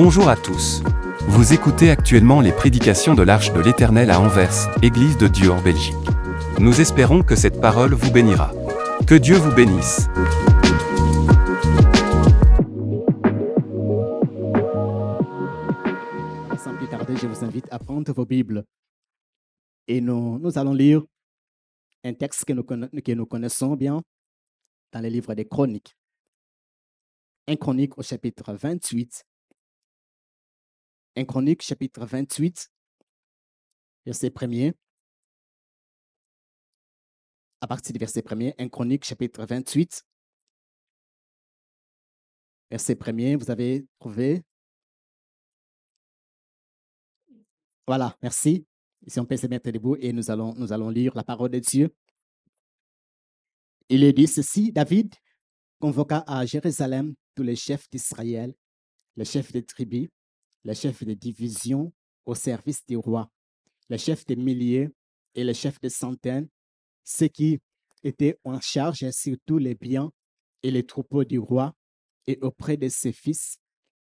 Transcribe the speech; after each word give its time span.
Bonjour 0.00 0.28
à 0.28 0.36
tous. 0.36 0.80
Vous 1.26 1.52
écoutez 1.52 1.90
actuellement 1.90 2.40
les 2.40 2.52
prédications 2.52 3.16
de 3.16 3.22
l'Arche 3.24 3.52
de 3.52 3.58
l'Éternel 3.60 4.12
à 4.12 4.20
Anvers, 4.20 4.68
Église 4.80 5.18
de 5.18 5.26
Dieu 5.26 5.50
en 5.50 5.60
Belgique. 5.60 5.96
Nous 6.60 6.80
espérons 6.80 7.24
que 7.24 7.34
cette 7.34 7.60
parole 7.60 7.94
vous 7.94 8.12
bénira. 8.12 8.52
Que 9.08 9.16
Dieu 9.16 9.34
vous 9.34 9.52
bénisse. 9.52 10.06
Sans 16.62 16.76
plus 16.76 16.86
tarder, 16.88 17.16
je 17.16 17.26
vous 17.26 17.44
invite 17.44 17.66
à 17.72 17.80
prendre 17.80 18.12
vos 18.12 18.24
Bibles 18.24 18.62
et 19.88 20.00
nous, 20.00 20.52
allons 20.54 20.74
lire 20.74 21.02
un 22.04 22.14
texte 22.14 22.44
que 22.44 22.52
nous, 22.52 22.62
que 22.62 23.12
nous 23.14 23.26
connaissons 23.26 23.74
bien 23.74 24.00
dans 24.92 25.00
les 25.00 25.10
livres 25.10 25.34
des 25.34 25.44
Chroniques. 25.44 25.96
Un 27.48 27.56
Chronique 27.56 27.98
au 27.98 28.02
chapitre 28.02 28.54
28. 28.54 29.24
Un 31.18 31.24
Chronique 31.24 31.62
chapitre 31.62 32.06
28, 32.06 32.70
verset 34.06 34.28
1er. 34.28 34.72
À 37.60 37.66
partir 37.66 37.92
du 37.92 37.98
verset 37.98 38.20
1er, 38.20 38.54
un 38.56 38.68
Chronique 38.68 39.04
chapitre 39.04 39.44
28. 39.44 40.06
Verset 42.70 42.94
1er, 42.94 43.36
vous 43.36 43.50
avez 43.50 43.84
trouvé? 43.98 44.44
Voilà, 47.84 48.16
merci. 48.22 48.64
Si 49.08 49.18
on 49.18 49.26
peut 49.26 49.36
se 49.36 49.48
mettre 49.48 49.72
debout 49.72 49.96
et 49.96 50.12
nous 50.12 50.30
allons, 50.30 50.54
nous 50.54 50.72
allons 50.72 50.88
lire 50.88 51.16
la 51.16 51.24
parole 51.24 51.50
de 51.50 51.58
Dieu. 51.58 51.92
Il 53.88 54.04
est 54.04 54.12
dit 54.12 54.28
ceci, 54.28 54.70
David 54.70 55.16
convoqua 55.80 56.22
à 56.28 56.46
Jérusalem 56.46 57.16
tous 57.34 57.42
les 57.42 57.56
chefs 57.56 57.90
d'Israël, 57.90 58.54
les 59.16 59.24
chefs 59.24 59.50
des 59.50 59.64
tribus, 59.64 60.10
les 60.68 60.74
chefs 60.74 61.02
de 61.02 61.14
division 61.14 61.94
au 62.26 62.34
service 62.34 62.84
du 62.86 62.98
roi, 62.98 63.30
les 63.88 63.96
chefs 63.96 64.26
de 64.26 64.34
milliers 64.34 64.90
et 65.34 65.42
les 65.42 65.54
chefs 65.54 65.80
de 65.80 65.88
centaines, 65.88 66.46
ceux 67.02 67.28
qui 67.28 67.58
étaient 68.02 68.38
en 68.44 68.60
charge 68.60 69.10
sur 69.12 69.36
tous 69.46 69.56
les 69.56 69.74
biens 69.74 70.12
et 70.62 70.70
les 70.70 70.84
troupeaux 70.84 71.24
du 71.24 71.38
roi, 71.38 71.74
et 72.26 72.38
auprès 72.42 72.76
de 72.76 72.86
ses 72.90 73.12
fils, 73.12 73.56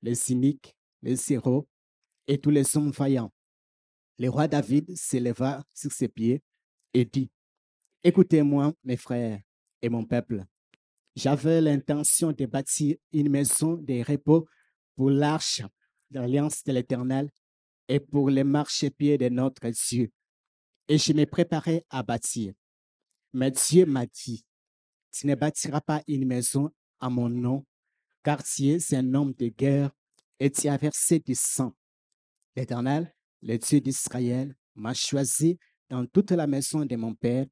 les 0.03 0.13
cyniques, 0.13 0.77
les 1.01 1.33
héros 1.33 1.67
et 2.27 2.37
tous 2.37 2.51
les 2.51 2.77
hommes 2.77 2.91
vaillants. 2.91 3.33
Le 4.19 4.29
roi 4.29 4.47
David 4.47 4.95
s'éleva 4.95 5.63
sur 5.73 5.91
ses 5.91 6.09
pieds 6.09 6.43
et 6.93 7.05
dit, 7.05 7.31
Écoutez-moi, 8.03 8.71
mes 8.83 8.97
frères 8.97 9.41
et 9.81 9.89
mon 9.89 10.05
peuple. 10.05 10.45
J'avais 11.15 11.59
l'intention 11.59 12.31
de 12.31 12.45
bâtir 12.45 12.97
une 13.11 13.29
maison 13.29 13.77
de 13.77 14.05
repos 14.07 14.47
pour 14.95 15.09
l'arche 15.09 15.63
l'alliance 16.11 16.63
de 16.63 16.71
l'Éternel 16.71 17.29
et 17.87 17.99
pour 17.99 18.29
les 18.29 18.43
marchepieds 18.43 19.17
de 19.17 19.29
notre 19.29 19.69
Dieu. 19.69 20.11
Et 20.87 20.97
je 20.97 21.13
me 21.13 21.25
préparais 21.25 21.85
à 21.89 22.03
bâtir. 22.03 22.53
Mais 23.33 23.51
Dieu 23.51 23.85
m'a 23.85 24.05
dit, 24.05 24.45
Tu 25.11 25.27
ne 25.27 25.35
bâtiras 25.35 25.81
pas 25.81 26.03
une 26.07 26.25
maison 26.25 26.69
à 26.99 27.09
mon 27.09 27.29
nom, 27.29 27.65
car 28.23 28.43
tu 28.43 28.67
es 28.67 28.93
un 28.93 29.13
homme 29.13 29.33
de 29.33 29.47
guerre 29.47 29.91
et 30.39 30.51
tu 30.51 30.67
as 30.67 30.77
versé 30.77 31.19
du 31.19 31.35
sang. 31.35 31.73
L'Éternel, 32.55 33.13
le 33.41 33.57
Dieu 33.57 33.79
d'Israël, 33.79 34.55
m'a 34.75 34.93
choisi 34.93 35.57
dans 35.89 36.05
toute 36.05 36.31
la 36.31 36.47
maison 36.47 36.85
de 36.85 36.95
mon 36.95 37.13
père 37.13 37.45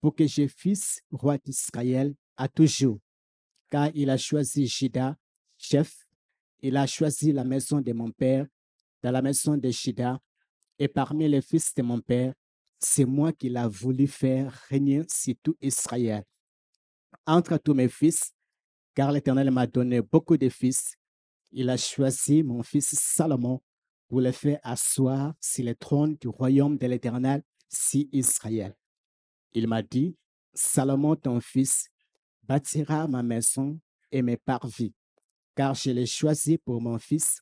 pour 0.00 0.14
que 0.14 0.26
je 0.26 0.46
fisse 0.46 1.00
roi 1.10 1.38
d'Israël 1.38 2.14
à 2.36 2.48
toujours. 2.48 2.98
Car 3.70 3.90
il 3.94 4.10
a 4.10 4.16
choisi 4.16 4.66
Juda, 4.66 5.16
chef, 5.56 6.03
il 6.66 6.78
a 6.78 6.86
choisi 6.86 7.30
la 7.30 7.44
maison 7.44 7.82
de 7.82 7.92
mon 7.92 8.10
père, 8.10 8.46
dans 9.02 9.10
la 9.10 9.20
maison 9.20 9.54
de 9.54 9.70
Juda, 9.70 10.18
et 10.78 10.88
parmi 10.88 11.28
les 11.28 11.42
fils 11.42 11.74
de 11.74 11.82
mon 11.82 12.00
père, 12.00 12.32
c'est 12.78 13.04
moi 13.04 13.34
qui 13.34 13.50
l'a 13.50 13.68
voulu 13.68 14.06
faire 14.06 14.50
régner 14.70 15.02
sur 15.06 15.34
tout 15.42 15.54
Israël. 15.60 16.24
Entre 17.26 17.58
tous 17.58 17.74
mes 17.74 17.90
fils, 17.90 18.32
car 18.94 19.12
l'Éternel 19.12 19.50
m'a 19.50 19.66
donné 19.66 20.00
beaucoup 20.00 20.38
de 20.38 20.48
fils, 20.48 20.96
il 21.52 21.68
a 21.68 21.76
choisi 21.76 22.42
mon 22.42 22.62
fils 22.62 22.94
Salomon 22.98 23.60
pour 24.08 24.22
le 24.22 24.32
faire 24.32 24.58
asseoir 24.62 25.34
sur 25.42 25.66
le 25.66 25.74
trône 25.74 26.16
du 26.16 26.28
royaume 26.28 26.78
de 26.78 26.86
l'Éternel, 26.86 27.42
si 27.68 28.08
Israël. 28.10 28.74
Il 29.52 29.68
m'a 29.68 29.82
dit, 29.82 30.16
Salomon, 30.54 31.14
ton 31.14 31.40
fils, 31.40 31.90
bâtira 32.42 33.06
ma 33.06 33.22
maison 33.22 33.78
et 34.10 34.22
mes 34.22 34.38
parvis, 34.38 34.94
car 35.54 35.74
je 35.74 35.90
l'ai 35.90 36.06
choisi 36.06 36.58
pour 36.58 36.80
mon 36.80 36.98
fils, 36.98 37.40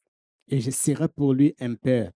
et 0.48 0.60
je 0.60 0.70
serai 0.70 1.08
pour 1.08 1.32
lui 1.34 1.54
un 1.60 1.74
père. 1.74 2.12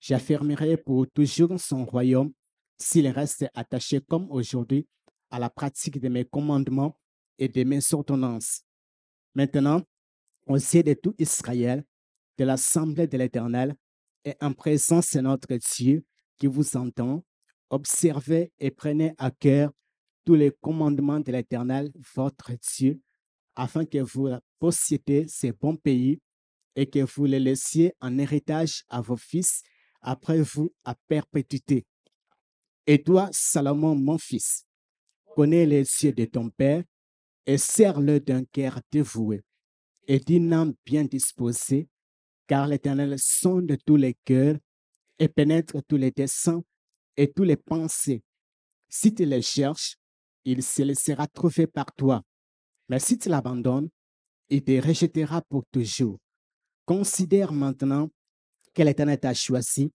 J'affirmerai 0.00 0.76
pour 0.76 1.06
toujours 1.10 1.58
son 1.58 1.84
royaume 1.84 2.32
s'il 2.78 3.08
reste 3.08 3.46
attaché 3.54 4.00
comme 4.00 4.30
aujourd'hui 4.30 4.86
à 5.30 5.38
la 5.38 5.50
pratique 5.50 6.00
de 6.00 6.08
mes 6.08 6.24
commandements 6.24 6.98
et 7.38 7.48
de 7.48 7.64
mes 7.64 7.80
ordonnances. 7.92 8.62
Maintenant, 9.34 9.82
au 10.46 10.58
sein 10.58 10.80
de 10.80 10.94
tout 10.94 11.14
Israël, 11.18 11.84
de 12.38 12.44
l'assemblée 12.44 13.06
de 13.06 13.18
l'Éternel, 13.18 13.74
et 14.24 14.34
en 14.40 14.52
présence 14.52 15.14
de 15.14 15.20
notre 15.20 15.54
Dieu 15.54 16.04
qui 16.38 16.46
vous 16.46 16.76
entend, 16.76 17.24
observez 17.70 18.52
et 18.58 18.70
prenez 18.70 19.14
à 19.18 19.30
cœur 19.30 19.72
tous 20.24 20.34
les 20.34 20.52
commandements 20.60 21.20
de 21.20 21.32
l'Éternel, 21.32 21.92
votre 22.14 22.52
Dieu, 22.76 23.00
afin 23.56 23.84
que 23.84 23.98
vous 23.98 24.28
possédiez 24.58 25.26
ces 25.28 25.52
bons 25.52 25.76
pays 25.76 26.20
et 26.76 26.86
que 26.86 27.00
vous 27.00 27.24
les 27.24 27.40
laissiez 27.40 27.94
en 28.00 28.18
héritage 28.18 28.84
à 28.88 29.00
vos 29.00 29.16
fils 29.16 29.62
après 30.02 30.40
vous 30.42 30.72
à 30.84 30.94
perpétuité. 31.08 31.86
Et 32.86 33.02
toi, 33.02 33.28
Salomon, 33.32 33.96
mon 33.96 34.18
fils, 34.18 34.64
connais 35.34 35.66
les 35.66 35.78
yeux 35.80 36.12
de 36.12 36.26
ton 36.26 36.50
père 36.50 36.84
et 37.46 37.58
serre-le 37.58 38.20
d'un 38.20 38.44
cœur 38.44 38.80
dévoué 38.92 39.42
et 40.06 40.20
d'une 40.20 40.52
âme 40.52 40.74
bien 40.84 41.04
disposée, 41.04 41.88
car 42.46 42.68
l'Éternel 42.68 43.16
sonde 43.18 43.76
tous 43.84 43.96
les 43.96 44.14
cœurs 44.24 44.56
et 45.18 45.28
pénètre 45.28 45.82
tous 45.88 45.96
les 45.96 46.10
desseins 46.10 46.62
et 47.16 47.32
tous 47.32 47.42
les 47.42 47.56
pensées. 47.56 48.22
Si 48.88 49.12
tu 49.12 49.24
les 49.24 49.42
cherches, 49.42 49.96
il 50.44 50.62
se 50.62 50.82
laissera 50.82 51.26
trouver 51.26 51.66
par 51.66 51.92
toi. 51.96 52.22
Mais 52.88 52.98
si 52.98 53.18
tu 53.18 53.28
l'abandonnes, 53.28 53.88
il 54.48 54.62
te 54.62 54.86
rejettera 54.86 55.42
pour 55.42 55.64
toujours. 55.72 56.18
Considère 56.84 57.52
maintenant 57.52 58.08
que 58.74 58.82
l'Éternel 58.82 59.18
t'a 59.18 59.34
choisi 59.34 59.90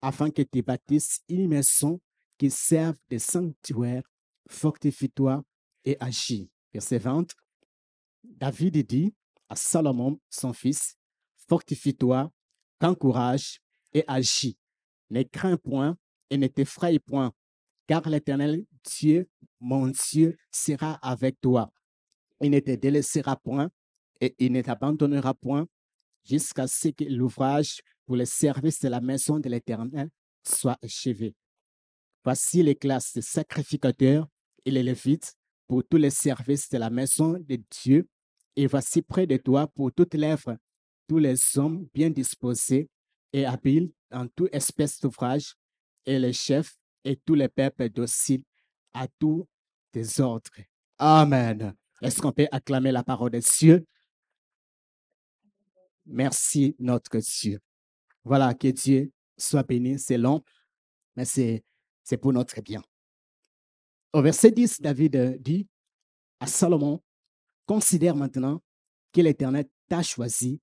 afin 0.00 0.30
que 0.30 0.42
tu 0.42 0.62
bâtisses 0.62 1.20
une 1.28 1.48
maison 1.48 2.00
qui 2.38 2.50
serve 2.50 2.96
de 3.10 3.18
sanctuaire, 3.18 4.04
fortifie-toi 4.48 5.42
et 5.84 5.96
agis. 5.98 6.48
Verset 6.72 6.98
20. 6.98 7.34
David 8.22 8.86
dit 8.86 9.14
à 9.48 9.56
Salomon, 9.56 10.20
son 10.30 10.52
fils, 10.52 10.96
fortifie-toi, 11.48 12.30
prends 12.78 12.94
courage 12.94 13.60
et 13.92 14.04
agis. 14.06 14.56
Ne 15.10 15.22
crains 15.22 15.56
point 15.56 15.96
et 16.30 16.36
ne 16.36 16.46
t'effraie 16.46 16.98
point, 16.98 17.32
car 17.86 18.08
l'Éternel 18.08 18.64
Dieu, 18.84 19.28
mon 19.58 19.88
Dieu, 19.88 20.36
sera 20.52 20.94
avec 21.02 21.40
toi. 21.40 21.72
Il 22.40 22.50
ne 22.50 22.60
te 22.60 22.70
délaissera 22.74 23.36
point 23.36 23.70
et 24.20 24.34
il 24.38 24.52
ne 24.52 24.62
t'abandonnera 24.62 25.34
point 25.34 25.66
jusqu'à 26.24 26.66
ce 26.66 26.88
que 26.88 27.04
l'ouvrage 27.04 27.80
pour 28.06 28.16
le 28.16 28.24
service 28.24 28.80
de 28.80 28.88
la 28.88 29.00
maison 29.00 29.38
de 29.38 29.48
l'Éternel 29.48 30.08
soit 30.44 30.78
achevé. 30.82 31.34
Voici 32.24 32.62
les 32.62 32.74
classes 32.74 33.14
de 33.14 33.20
sacrificateurs 33.20 34.28
et 34.64 34.70
les 34.70 34.82
lévites 34.82 35.34
pour 35.66 35.82
tous 35.84 35.96
les 35.96 36.10
services 36.10 36.68
de 36.68 36.78
la 36.78 36.90
maison 36.90 37.32
de 37.32 37.58
Dieu. 37.82 38.08
Et 38.56 38.66
voici 38.66 39.02
près 39.02 39.26
de 39.26 39.36
toi 39.36 39.66
pour 39.68 39.92
toute 39.92 40.14
l'œuvre 40.14 40.56
tous 41.08 41.18
les 41.18 41.58
hommes 41.58 41.88
bien 41.94 42.10
disposés 42.10 42.88
et 43.32 43.46
habiles 43.46 43.90
en 44.12 44.28
toute 44.28 44.54
espèce 44.54 45.00
d'ouvrage, 45.00 45.54
et 46.06 46.18
les 46.18 46.32
chefs 46.32 46.76
et 47.04 47.16
tous 47.16 47.34
les 47.34 47.48
peuples 47.48 47.88
dociles 47.90 48.44
à 48.94 49.06
tous 49.18 49.46
tes 49.92 50.20
ordres. 50.20 50.50
Amen. 50.98 51.74
Est-ce 52.00 52.20
qu'on 52.20 52.32
peut 52.32 52.46
acclamer 52.52 52.92
la 52.92 53.02
parole 53.02 53.30
de 53.30 53.40
Dieu? 53.40 53.86
Merci, 56.06 56.74
notre 56.78 57.18
Dieu. 57.18 57.60
Voilà, 58.24 58.54
que 58.54 58.68
Dieu 58.68 59.12
soit 59.36 59.62
béni. 59.62 59.98
C'est 59.98 60.18
long, 60.18 60.42
mais 61.16 61.24
c'est 61.24 61.64
pour 62.20 62.32
notre 62.32 62.60
bien. 62.60 62.82
Au 64.12 64.22
verset 64.22 64.50
10, 64.52 64.80
David 64.80 65.42
dit 65.42 65.68
à 66.40 66.46
Salomon, 66.46 67.02
considère 67.66 68.16
maintenant 68.16 68.62
que 69.12 69.20
l'Éternel 69.20 69.68
t'a 69.88 70.02
choisi 70.02 70.60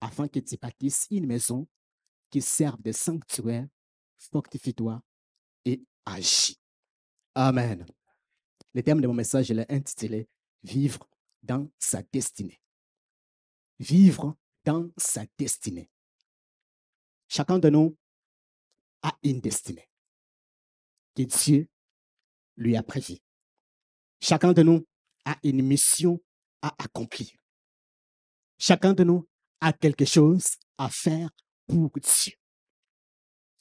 afin 0.00 0.28
que 0.28 0.38
tu 0.38 0.56
bâtisses 0.56 1.06
une 1.10 1.26
maison 1.26 1.66
qui 2.30 2.40
serve 2.40 2.80
de 2.82 2.92
sanctuaire, 2.92 3.66
fortifie-toi 4.18 5.02
et 5.64 5.82
agis. 6.04 6.58
Amen. 7.34 7.84
Le 8.72 8.82
thème 8.82 9.00
de 9.00 9.06
mon 9.06 9.14
message, 9.14 9.46
je 9.46 9.54
l'ai 9.54 9.66
intitulé 9.68 10.28
Vivre 10.62 11.08
dans 11.42 11.70
sa 11.78 12.02
destinée. 12.02 12.60
Vivre 13.78 14.36
dans 14.64 14.90
sa 14.96 15.24
destinée. 15.38 15.90
Chacun 17.28 17.58
de 17.58 17.68
nous 17.68 17.96
a 19.02 19.16
une 19.22 19.40
destinée 19.40 19.88
que 21.14 21.22
Dieu 21.22 21.68
lui 22.56 22.76
a 22.76 22.82
prévue. 22.82 23.18
Chacun 24.20 24.52
de 24.52 24.62
nous 24.62 24.86
a 25.24 25.36
une 25.42 25.62
mission 25.62 26.20
à 26.62 26.74
accomplir. 26.82 27.30
Chacun 28.58 28.94
de 28.94 29.04
nous 29.04 29.28
a 29.60 29.72
quelque 29.72 30.04
chose 30.04 30.56
à 30.78 30.88
faire 30.88 31.30
pour 31.66 31.90
Dieu. 31.92 32.34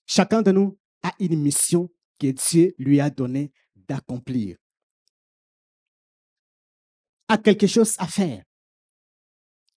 Chacun 0.05 0.41
de 0.41 0.51
nous 0.51 0.79
a 1.03 1.11
une 1.19 1.39
mission 1.41 1.89
que 2.19 2.27
Dieu 2.27 2.73
lui 2.77 2.99
a 2.99 3.09
donnée 3.09 3.51
d'accomplir. 3.75 4.57
A 7.27 7.37
quelque 7.37 7.67
chose 7.67 7.95
à 7.97 8.07
faire 8.07 8.43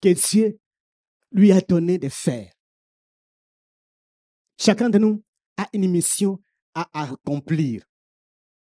que 0.00 0.08
Dieu 0.30 0.58
lui 1.32 1.52
a 1.52 1.60
donné 1.60 1.98
de 1.98 2.08
faire. 2.08 2.52
Chacun 4.58 4.90
de 4.90 4.98
nous 4.98 5.24
a 5.56 5.68
une 5.72 5.90
mission 5.90 6.42
à 6.74 6.88
accomplir 6.92 7.84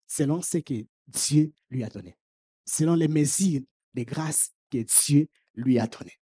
selon 0.06 0.42
ce 0.42 0.58
que 0.58 0.86
Dieu 1.06 1.52
lui 1.70 1.84
a 1.84 1.88
donné, 1.88 2.16
selon 2.66 2.94
les 2.94 3.08
mesures 3.08 3.62
de 3.94 4.02
grâce 4.02 4.50
que 4.70 4.78
Dieu 4.78 5.28
lui 5.54 5.78
a 5.78 5.86
donné. 5.86 6.18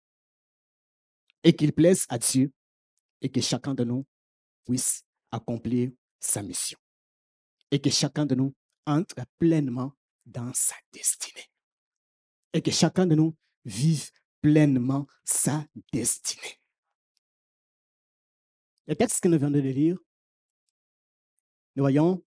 Et 1.43 1.55
qu'il 1.55 1.73
plaise 1.73 2.05
à 2.09 2.19
Dieu 2.19 2.53
et 3.21 3.31
que 3.31 3.41
chacun 3.41 3.75
de 3.75 3.85
nous 3.85 4.07
puisse 4.65 5.05
accomplir 5.31 5.91
sa 6.21 6.43
mission. 6.43 6.79
Et 7.71 7.81
que 7.81 7.91
chacun 7.91 8.27
de 8.27 8.35
nous 8.35 8.55
entre 8.87 9.17
pleinement 9.39 9.93
dans 10.27 10.53
sa 10.55 10.75
destinée. 10.93 11.49
Et 12.55 12.63
que 12.63 12.71
chacun 12.71 13.07
de 13.07 13.15
nous 13.15 13.37
vive 13.67 14.11
pleinement 14.41 15.07
sa 15.25 15.67
destinée. 15.93 16.59
Le 18.87 18.95
texte 18.95 19.21
que 19.21 19.29
nous 19.29 19.39
venons 19.39 19.51
de 19.51 19.61
lire, 19.61 19.99
nous 21.77 21.83
voyons 21.83 22.25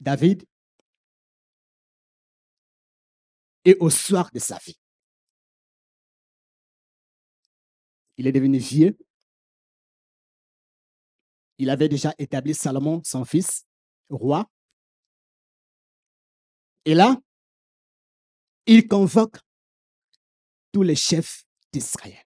David 0.00 0.44
et 3.64 3.76
au 3.78 3.90
soir 3.90 4.30
de 4.32 4.38
sa 4.38 4.58
vie. 4.58 4.78
Il 8.16 8.26
est 8.26 8.32
devenu 8.32 8.58
vieux. 8.58 8.98
Il 11.58 11.70
avait 11.70 11.88
déjà 11.88 12.14
établi 12.18 12.54
Salomon, 12.54 13.02
son 13.04 13.24
fils, 13.24 13.66
roi. 14.08 14.50
Et 16.86 16.94
là, 16.94 17.20
il 18.66 18.86
convoque 18.86 19.38
tous 20.72 20.82
les 20.82 20.96
chefs 20.96 21.44
d'Israël. 21.72 22.24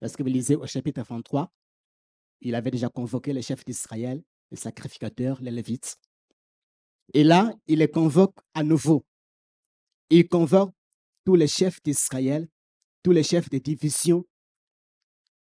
Lorsque 0.00 0.20
vous 0.20 0.28
lisez 0.28 0.56
au 0.56 0.66
chapitre 0.66 1.02
23, 1.02 1.52
il 2.42 2.54
avait 2.54 2.70
déjà 2.70 2.88
convoqué 2.88 3.32
les 3.32 3.42
chefs 3.42 3.64
d'Israël, 3.64 4.22
les 4.50 4.56
sacrificateurs, 4.56 5.40
les 5.40 5.50
Lévites. 5.50 5.96
Et 7.14 7.24
là, 7.24 7.52
il 7.66 7.78
les 7.78 7.90
convoque 7.90 8.36
à 8.54 8.62
nouveau. 8.62 9.04
Il 10.10 10.28
convoque 10.28 10.72
tous 11.24 11.34
les 11.34 11.48
chefs 11.48 11.82
d'Israël, 11.82 12.48
tous 13.02 13.12
les 13.12 13.22
chefs 13.22 13.48
de 13.50 13.58
division, 13.58 14.24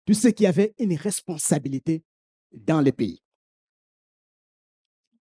tous 0.05 0.13
ceux 0.13 0.31
qui 0.31 0.45
avaient 0.45 0.73
une 0.77 0.95
responsabilité 0.95 2.03
dans 2.51 2.81
le 2.81 2.91
pays, 2.91 3.21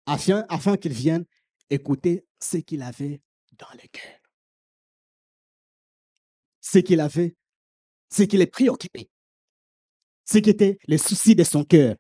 afin, 0.06 0.46
afin 0.50 0.78
qu'ils 0.78 0.94
viennent 0.94 1.26
écouter 1.70 2.26
ce 2.42 2.58
qu'il 2.58 2.82
avait 2.82 3.22
dans 3.62 3.72
le 3.74 3.88
cœur. 3.88 4.20
Ce 6.62 6.80
qu'il 6.80 7.00
avait, 7.00 7.36
ce 8.12 8.24
qui 8.24 8.38
les 8.38 8.48
préoccupait, 8.48 9.10
ce 10.26 10.40
qui 10.40 10.50
était 10.50 10.78
les 10.88 10.98
soucis 10.98 11.36
de 11.36 11.44
son 11.44 11.64
cœur, 11.64 11.96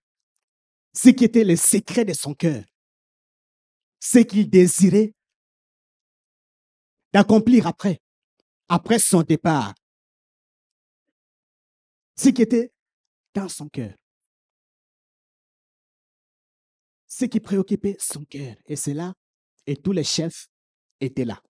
ce 0.93 1.09
qui 1.09 1.23
était 1.23 1.43
les 1.43 1.55
secrets 1.55 2.05
de 2.05 2.13
son 2.13 2.33
cœur, 2.33 2.63
ce 3.99 4.19
qu'il 4.19 4.49
désirait 4.49 5.13
d'accomplir 7.13 7.67
après, 7.67 8.01
après 8.67 8.99
son 8.99 9.21
départ, 9.21 9.73
ce 12.15 12.29
qui 12.29 12.41
était 12.41 12.73
dans 13.33 13.49
son 13.49 13.69
cœur, 13.69 13.93
ce 17.07 17.25
qui 17.25 17.39
préoccupait 17.39 17.97
son 17.99 18.25
cœur. 18.25 18.55
Et 18.65 18.75
c'est 18.75 18.93
là, 18.93 19.13
et 19.67 19.75
tous 19.75 19.91
les 19.91 20.03
chefs 20.03 20.47
étaient 20.99 21.25
là. 21.25 21.41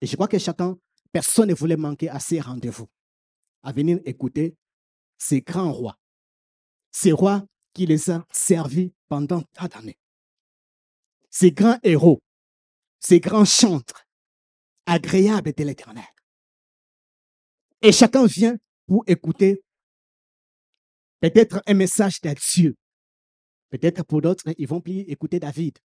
Et 0.00 0.06
je 0.06 0.14
crois 0.14 0.28
que 0.28 0.38
chacun, 0.38 0.76
personne 1.12 1.48
ne 1.48 1.54
voulait 1.54 1.76
manquer 1.76 2.08
à 2.08 2.20
ces 2.20 2.40
rendez-vous, 2.40 2.88
à 3.62 3.72
venir 3.72 4.00
écouter 4.04 4.56
ces 5.18 5.40
grands 5.40 5.72
rois, 5.72 5.98
ces 6.90 7.12
rois 7.12 7.44
qui 7.72 7.86
les 7.86 8.10
ont 8.10 8.24
servis 8.30 8.92
pendant 9.08 9.42
tant 9.42 9.66
d'années, 9.66 9.98
ces 11.30 11.52
grands 11.52 11.78
héros, 11.82 12.20
ces 13.00 13.20
grands 13.20 13.44
chantres 13.44 14.06
agréables 14.86 15.52
de 15.52 15.64
l'éternel. 15.64 16.04
Et 17.82 17.92
chacun 17.92 18.26
vient 18.26 18.56
pour 18.86 19.04
écouter 19.06 19.62
peut-être 21.20 21.62
un 21.66 21.74
message 21.74 22.20
d'Adieu. 22.20 22.76
Peut-être 23.70 24.04
pour 24.04 24.20
d'autres, 24.22 24.44
ils 24.58 24.68
vont 24.68 24.80
plus 24.80 25.00
écouter 25.00 25.40
David. 25.40 25.78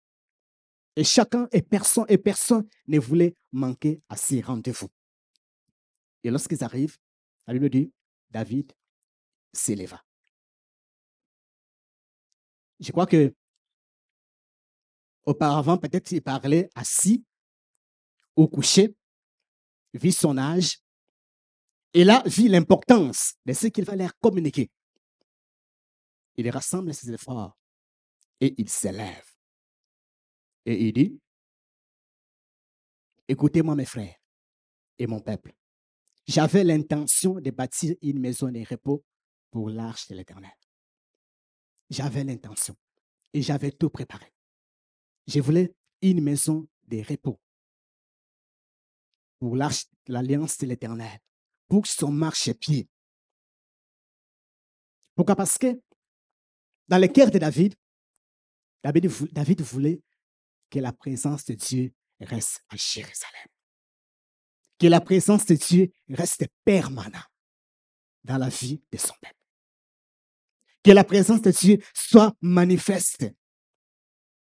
Et 0.97 1.03
chacun 1.03 1.47
et 1.51 1.61
personne 1.61 2.05
et 2.09 2.17
personne 2.17 2.67
ne 2.87 2.99
voulait 2.99 3.35
manquer 3.51 4.01
à 4.09 4.17
ces 4.17 4.41
rendez-vous. 4.41 4.89
Et 6.23 6.31
lorsqu'ils 6.31 6.63
arrivent, 6.63 6.97
la 7.45 7.53
Bible 7.53 7.69
dit, 7.69 7.93
David 8.31 8.73
s'éleva. 9.53 10.03
Je 12.79 12.91
crois 12.91 13.05
que 13.05 13.31
auparavant, 15.23 15.77
peut-être 15.77 16.11
il 16.11 16.21
parlait 16.23 16.67
assis 16.73 17.23
ou 18.35 18.47
couché, 18.47 18.95
vit 19.93 20.11
son 20.11 20.35
âge, 20.35 20.79
et 21.93 22.05
là 22.05 22.23
vit 22.25 22.47
l'importance 22.47 23.35
de 23.45 23.53
ce 23.53 23.67
qu'il 23.67 23.85
va 23.85 23.95
leur 23.95 24.17
communiquer. 24.17 24.71
Il 26.37 26.49
rassemble 26.49 26.91
ses 26.95 27.11
efforts 27.11 27.55
et 28.41 28.55
il 28.57 28.67
s'élève. 28.67 29.26
Et 30.67 30.87
il 30.87 30.91
dit, 30.91 31.17
écoutez-moi 33.29 33.73
mes 33.73 33.85
frères 33.85 34.17
et 34.99 35.07
mon 35.07 35.21
peuple. 35.21 35.53
J'avais 36.27 36.65
l'intention 36.65 37.35
de 37.35 37.51
bâtir 37.51 37.95
une 38.01 38.19
maison 38.19 38.51
de 38.51 38.67
repos 38.69 39.01
pour 39.49 39.69
l'arche 39.69 40.09
de 40.09 40.15
l'Éternel. 40.15 40.51
J'avais 41.89 42.25
l'intention 42.25 42.75
et 43.31 43.41
j'avais 43.41 43.71
tout 43.71 43.89
préparé. 43.89 44.33
Je 45.25 45.39
voulais 45.39 45.73
une 46.01 46.21
maison 46.21 46.67
de 46.83 46.97
repos 46.97 47.39
pour 49.39 49.55
l'alliance 49.55 50.57
de 50.57 50.65
l'Éternel, 50.65 51.17
pour 51.69 51.87
son 51.87 52.11
marchepied. 52.11 52.89
Pourquoi? 55.15 55.37
Parce 55.37 55.57
que 55.57 55.81
dans 56.89 56.97
le 56.97 57.07
cœur 57.07 57.31
de 57.31 57.39
David, 57.39 57.73
David 58.83 59.61
voulait 59.61 60.01
que 60.69 60.79
la 60.79 60.93
présence 60.93 61.45
de 61.45 61.53
Dieu 61.53 61.93
reste 62.19 62.63
à 62.69 62.75
Jérusalem. 62.75 63.47
Que 64.79 64.87
la 64.87 65.01
présence 65.01 65.45
de 65.45 65.55
Dieu 65.55 65.91
reste 66.09 66.47
permanente 66.63 67.31
dans 68.23 68.37
la 68.37 68.49
vie 68.49 68.81
de 68.91 68.97
son 68.97 69.13
peuple. 69.21 69.35
Que 70.83 70.91
la 70.91 71.03
présence 71.03 71.41
de 71.41 71.51
Dieu 71.51 71.77
soit 71.93 72.35
manifeste. 72.41 73.25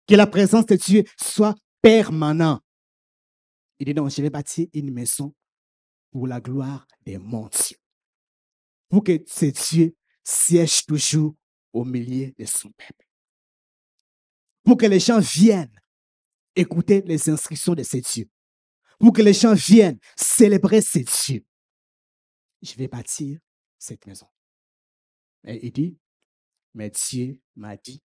Que 0.06 0.14
la 0.14 0.26
présence 0.26 0.66
de 0.66 0.76
Dieu 0.76 1.04
soit 1.20 1.54
permanente. 1.80 2.62
Il 3.78 3.86
dit 3.86 3.94
non, 3.94 4.08
je 4.08 4.22
vais 4.22 4.30
bâtir 4.30 4.66
une 4.72 4.92
maison 4.92 5.34
pour 6.10 6.26
la 6.26 6.40
gloire 6.40 6.86
de 7.04 7.16
mon 7.18 7.48
Dieu. 7.48 7.76
Pour 8.88 9.04
que 9.04 9.22
ce 9.26 9.46
Dieu 9.46 9.96
siège 10.24 10.86
toujours 10.86 11.34
au 11.72 11.84
milieu 11.84 12.32
de 12.38 12.44
son 12.44 12.70
peuple. 12.72 13.06
Pour 14.64 14.76
que 14.76 14.86
les 14.86 15.00
gens 15.00 15.20
viennent 15.20 15.78
écouter 16.56 17.02
les 17.02 17.28
instructions 17.28 17.74
de 17.74 17.82
ces 17.82 18.00
dieux. 18.00 18.28
Pour 18.98 19.12
que 19.12 19.22
les 19.22 19.34
gens 19.34 19.54
viennent 19.54 19.98
célébrer 20.16 20.80
ces 20.80 21.04
dieux. 21.04 21.44
Je 22.62 22.74
vais 22.74 22.88
bâtir 22.88 23.38
cette 23.78 24.06
maison. 24.06 24.26
Et 25.44 25.66
il 25.66 25.72
dit, 25.72 25.98
mais 26.74 26.90
Dieu 26.90 27.40
m'a 27.54 27.76
dit, 27.76 28.02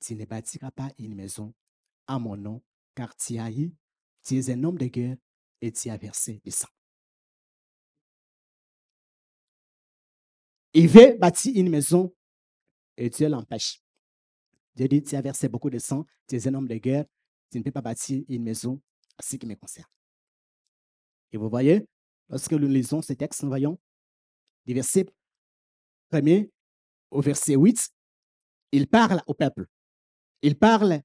tu 0.00 0.14
ne 0.14 0.24
bâtiras 0.24 0.70
pas 0.70 0.90
une 0.98 1.14
maison 1.14 1.52
à 2.06 2.18
mon 2.18 2.36
nom, 2.36 2.62
car 2.94 3.14
tu 3.16 3.38
as 3.38 3.50
eu, 3.50 3.74
tu 4.22 4.38
es 4.38 4.50
un 4.50 4.64
homme 4.64 4.78
de 4.78 4.86
guerre 4.86 5.16
et 5.60 5.72
tu 5.72 5.90
as 5.90 5.96
versé 5.96 6.40
du 6.44 6.50
sang. 6.50 6.68
Il 10.72 10.88
veut 10.88 11.18
bâtir 11.18 11.52
une 11.56 11.68
maison 11.68 12.14
et 12.96 13.10
Dieu 13.10 13.28
l'empêche. 13.28 13.82
Dieu 14.74 14.88
dit, 14.88 15.02
tu 15.02 15.16
as 15.16 15.20
versé 15.20 15.48
beaucoup 15.48 15.70
de 15.70 15.78
sang, 15.78 16.06
tu 16.28 16.36
es 16.36 16.48
un 16.48 16.54
homme 16.54 16.68
de 16.68 16.76
guerre, 16.76 17.04
tu 17.50 17.58
ne 17.58 17.62
peux 17.62 17.70
pas 17.70 17.82
bâtir 17.82 18.22
une 18.28 18.42
maison 18.42 18.80
à 19.18 19.22
ce 19.22 19.36
qui 19.36 19.46
me 19.46 19.54
concerne. 19.54 19.88
Et 21.32 21.36
vous 21.36 21.48
voyez, 21.48 21.86
lorsque 22.28 22.52
nous 22.52 22.68
lisons 22.68 23.02
ce 23.02 23.12
texte, 23.12 23.42
nous 23.42 23.48
voyons 23.48 23.78
des 24.66 24.74
versets 24.74 25.06
1er, 26.12 26.50
au 27.10 27.20
verset 27.20 27.54
8, 27.54 27.90
il 28.72 28.86
parle 28.86 29.22
au 29.26 29.34
peuple. 29.34 29.66
Il 30.42 30.56
parle 30.56 31.02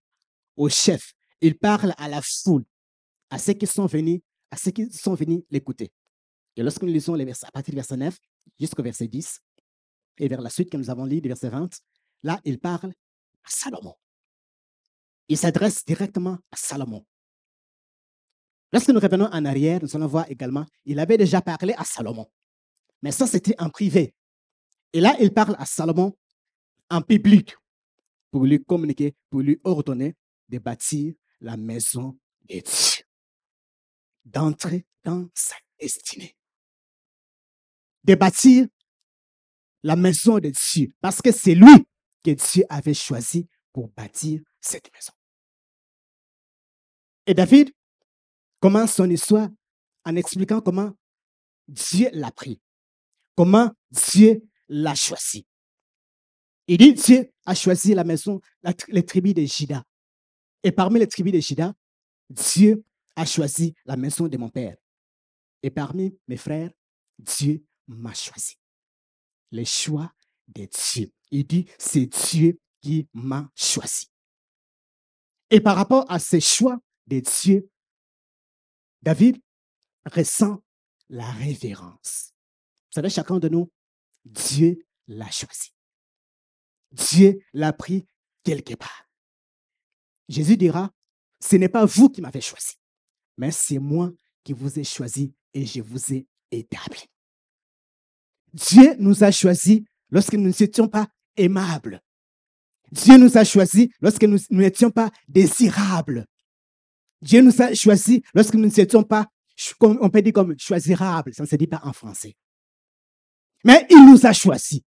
au 0.56 0.70
chef. 0.70 1.14
Il 1.42 1.58
parle 1.58 1.94
à 1.98 2.08
la 2.08 2.22
foule, 2.22 2.64
à 3.30 3.38
ceux 3.38 3.54
qui 3.54 3.68
sont 3.68 3.86
venus, 3.86 4.22
à 4.52 4.58
ceux 4.58 4.72
qui 4.72 4.92
sont 4.92 5.16
venus 5.16 5.44
l'écouter. 5.50 5.92
Et 6.56 6.64
lorsque 6.64 6.84
nous 6.84 6.94
lisons 6.94 7.16
à 7.16 7.52
partir 7.52 7.72
du 7.72 7.76
verset 7.76 7.98
9 7.98 8.18
jusqu'au 8.60 8.84
verset 8.84 9.08
10, 9.08 9.42
et 10.18 10.28
vers 10.28 10.42
la 10.42 10.50
suite 10.50 10.70
que 10.70 10.78
nous 10.78 10.90
avons 10.90 11.06
lu, 11.06 11.20
du 11.20 11.28
verset 11.28 11.50
20, 11.50 11.70
là, 12.24 12.40
il 12.46 12.60
parle 12.60 12.92
à 13.44 13.50
Salomon. 13.50 13.96
Il 15.28 15.38
s'adresse 15.38 15.84
directement 15.86 16.38
à 16.52 16.56
Salomon. 16.56 17.06
Lorsque 18.72 18.90
nous 18.90 19.00
revenons 19.00 19.26
en 19.26 19.46
arrière, 19.46 19.80
nous 19.82 19.96
allons 19.96 20.08
voir 20.08 20.30
également, 20.30 20.66
il 20.86 21.00
avait 21.00 21.18
déjà 21.18 21.42
parlé 21.42 21.74
à 21.78 21.84
Salomon. 21.84 22.30
Mais 23.02 23.12
ça, 23.12 23.26
c'était 23.26 23.56
en 23.60 23.70
privé. 23.70 24.14
Et 24.94 25.00
là, 25.00 25.16
il 25.20 25.34
parle 25.34 25.56
à 25.58 25.66
Salomon 25.66 26.16
en 26.90 27.02
public 27.02 27.56
pour 28.32 28.46
lui 28.46 28.64
communiquer, 28.64 29.16
pour 29.30 29.42
lui 29.42 29.60
ordonner 29.64 30.16
de 30.50 30.60
bâtir 30.60 31.14
la 31.40 31.58
maison 31.58 32.18
de 32.50 32.56
Dieu, 32.56 33.04
d'entrer 34.26 34.86
dans 35.04 35.30
sa 35.34 35.56
destinée, 35.80 36.36
de 38.04 38.16
bâtir 38.16 38.68
la 39.84 39.96
maison 39.96 40.40
de 40.40 40.50
Dieu, 40.50 40.94
parce 41.00 41.22
que 41.22 41.32
c'est 41.32 41.56
lui 41.56 41.88
que 42.24 42.32
Dieu 42.32 42.64
avait 42.70 42.94
choisi 42.94 43.48
pour 43.76 43.90
bâtir 43.90 44.42
cette 44.62 44.90
maison. 44.94 45.12
Et 47.26 47.34
David 47.34 47.74
commence 48.62 48.94
son 48.94 49.10
histoire 49.10 49.50
en 50.06 50.16
expliquant 50.16 50.62
comment 50.62 50.94
Dieu 51.68 52.10
l'a 52.14 52.32
pris, 52.32 52.62
comment 53.36 53.70
Dieu 53.92 54.48
l'a 54.70 54.96
choisi. 54.96 55.46
Il 56.68 56.78
dit, 56.78 56.94
Dieu 56.94 57.34
a 57.46 57.54
choisi 57.54 57.94
la 57.94 58.06
maison, 58.06 58.40
les 58.88 59.06
tribus 59.06 59.34
de 59.34 59.42
Jida. 59.42 59.84
Et 60.64 60.72
parmi 60.72 60.98
les 60.98 61.08
tribus 61.08 61.34
de 61.34 61.40
Jida, 61.40 61.74
Dieu 62.30 62.82
a 63.18 63.26
choisi 63.26 63.76
la 63.84 63.98
maison 63.98 64.30
de 64.30 64.38
mon 64.38 64.50
père. 64.50 64.78
Et 65.62 65.70
parmi 65.70 66.18
mes 66.30 66.38
frères, 66.38 66.72
Dieu 67.20 67.66
m'a 67.88 68.14
choisi. 68.14 68.58
Les 69.52 69.66
choix 69.66 70.14
de 70.48 70.66
Dieu. 70.66 71.12
Il 71.30 71.46
dit, 71.46 71.66
c'est 71.78 72.06
Dieu 72.06 72.58
qui 72.86 73.10
m'a 73.16 73.50
choisi. 73.56 74.12
Et 75.50 75.60
par 75.60 75.76
rapport 75.76 76.06
à 76.08 76.20
ces 76.20 76.40
choix 76.40 76.80
de 77.08 77.20
Dieu, 77.20 77.68
David 79.02 79.42
ressent 80.06 80.64
la 81.10 81.32
révérence. 81.32 82.32
Vous 82.86 82.94
savez, 82.94 83.10
chacun 83.10 83.40
de 83.40 83.50
nous, 83.50 83.72
Dieu 84.24 84.86
l'a 85.08 85.32
choisi. 85.32 85.74
Dieu 86.92 87.40
l'a 87.54 87.74
pris 87.74 88.08
quelque 88.44 88.76
part. 88.76 89.10
Jésus 90.30 90.56
dira, 90.56 90.92
ce 91.40 91.56
n'est 91.56 91.70
pas 91.70 91.86
vous 91.86 92.10
qui 92.10 92.22
m'avez 92.22 92.42
choisi, 92.42 92.76
mais 93.38 93.50
c'est 93.50 93.80
moi 93.80 94.12
qui 94.44 94.54
vous 94.54 94.78
ai 94.78 94.84
choisi 94.84 95.34
et 95.56 95.66
je 95.66 95.82
vous 95.82 96.14
ai 96.14 96.28
établi. 96.52 97.10
Dieu 98.54 98.96
nous 99.00 99.24
a 99.24 99.32
choisis 99.32 99.82
lorsque 100.12 100.36
nous 100.36 100.54
n'étions 100.60 100.88
pas 100.88 101.08
aimables. 101.36 102.00
Dieu 102.96 103.18
nous 103.18 103.38
a 103.38 103.44
choisis 103.44 103.90
lorsque 104.00 104.24
nous 104.24 104.40
n'étions 104.52 104.90
pas 104.90 105.12
désirables. 105.28 106.26
Dieu 107.22 107.42
nous 107.42 107.62
a 107.62 107.74
choisis 107.74 108.22
lorsque 108.34 108.54
nous 108.54 108.70
n'étions 108.70 109.04
pas, 109.04 109.28
on 109.82 110.10
peut 110.10 110.22
dire 110.22 110.32
comme 110.32 110.58
choisirables, 110.58 111.34
ça 111.34 111.44
ne 111.44 111.48
se 111.48 111.58
dit 111.58 111.68
pas 111.68 111.82
en 111.84 111.92
français. 111.92 112.36
Mais 113.66 113.86
il 113.90 114.06
nous 114.06 114.26
a 114.26 114.32
choisis. 114.32 114.80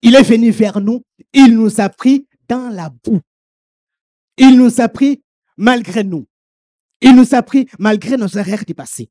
Il 0.00 0.14
est 0.14 0.22
venu 0.22 0.52
vers 0.52 0.80
nous, 0.80 1.02
il 1.32 1.56
nous 1.56 1.80
a 1.80 1.88
pris 1.88 2.28
dans 2.48 2.68
la 2.68 2.90
boue. 2.90 3.20
Il 4.36 4.56
nous 4.56 4.80
a 4.80 4.88
pris 4.88 5.24
malgré 5.56 6.04
nous. 6.04 6.28
Il 7.00 7.16
nous 7.16 7.34
a 7.34 7.42
pris 7.42 7.68
malgré 7.80 8.16
nos 8.16 8.28
erreurs 8.28 8.64
du 8.64 8.74
passé. 8.74 9.10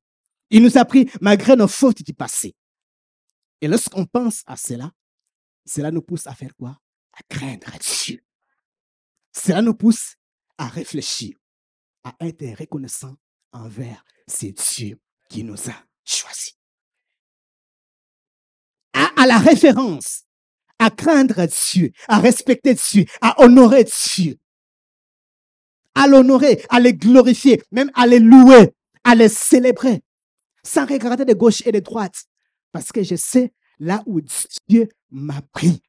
Il 0.50 0.64
nous 0.64 0.78
a 0.78 0.86
pris 0.86 1.10
malgré 1.20 1.58
nos 1.58 1.68
fautes 1.68 2.04
du 2.04 2.14
passé. 2.14 2.56
Et 3.60 3.68
lorsqu'on 3.68 4.06
pense 4.06 4.44
à 4.46 4.56
cela, 4.56 4.92
cela 5.66 5.92
nous 5.92 6.02
pousse 6.02 6.28
à 6.28 6.34
faire 6.34 6.56
quoi? 6.56 6.78
À 7.14 7.22
craindre 7.30 7.72
Dieu. 7.80 8.24
Cela 9.32 9.62
nous 9.62 9.74
pousse 9.74 10.16
à 10.58 10.68
réfléchir, 10.68 11.38
à 12.04 12.16
être 12.22 12.60
reconnaissant 12.60 13.16
envers 13.52 14.04
ces 14.28 14.52
dieux 14.52 15.00
qui 15.30 15.44
nous 15.44 15.70
a 15.70 15.86
choisis. 16.04 16.58
à 18.94 19.26
la 19.26 19.38
référence 19.38 20.26
à 20.84 20.90
craindre 20.90 21.46
Dieu, 21.46 21.92
à 22.08 22.20
respecter 22.20 22.74
Dieu, 22.74 23.06
à 23.22 23.42
honorer 23.42 23.86
Dieu, 23.86 24.38
à 25.96 26.08
l'honorer, 26.08 26.62
à 26.70 26.80
les 26.80 26.94
glorifier, 26.94 27.62
même 27.72 27.90
à 27.94 28.06
les 28.06 28.20
louer, 28.20 28.74
à 29.04 29.16
les 29.16 29.30
célébrer, 29.30 30.02
sans 30.64 30.86
regarder 30.86 31.26
de 31.26 31.34
gauche 31.34 31.66
et 31.66 31.72
de 31.72 31.80
droite, 31.80 32.26
parce 32.72 32.92
que 32.92 33.04
je 33.04 33.16
sais 33.16 33.54
là 33.80 34.04
où 34.06 34.20
Dieu 34.68 34.90
m'a 35.10 35.42
pris. 35.54 35.82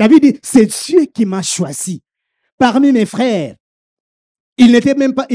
David 0.00 0.22
dit, 0.22 0.40
c'est 0.42 0.64
Dieu 0.64 1.04
qui 1.04 1.26
m'a 1.26 1.42
choisi 1.42 2.02
parmi 2.56 2.90
mes 2.90 3.04
frères. 3.04 3.54
Il 4.56 4.72
n'était 4.72 4.94
même 4.94 5.12
pas, 5.12 5.26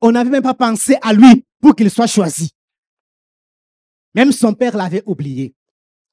on 0.00 0.10
n'avait 0.10 0.30
même 0.30 0.42
pas 0.42 0.54
pensé 0.54 0.96
à 1.00 1.12
lui 1.12 1.46
pour 1.60 1.76
qu'il 1.76 1.92
soit 1.92 2.08
choisi. 2.08 2.50
Même 4.14 4.32
son 4.32 4.52
père 4.52 4.76
l'avait 4.76 5.04
oublié. 5.06 5.54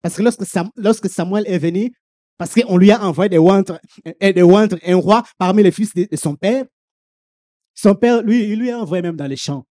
Parce 0.04 0.16
que 0.16 0.22
lorsque, 0.22 1.10
Samuel 1.10 1.48
est 1.48 1.58
venu, 1.58 1.92
parce 2.38 2.54
qu'on 2.54 2.78
lui 2.78 2.92
a 2.92 3.02
envoyé 3.02 3.30
des 3.30 3.40
wantres, 3.40 3.80
un 4.22 4.96
roi 4.98 5.24
parmi 5.40 5.64
les 5.64 5.72
fils 5.72 5.92
de, 5.96 6.08
son 6.16 6.36
père, 6.36 6.66
son 7.74 7.96
père, 7.96 8.22
lui, 8.22 8.44
il 8.44 8.60
lui 8.60 8.70
a 8.70 8.78
envoyé 8.78 9.02
même 9.02 9.16
dans 9.16 9.26
les 9.26 9.38
champs. 9.38 9.66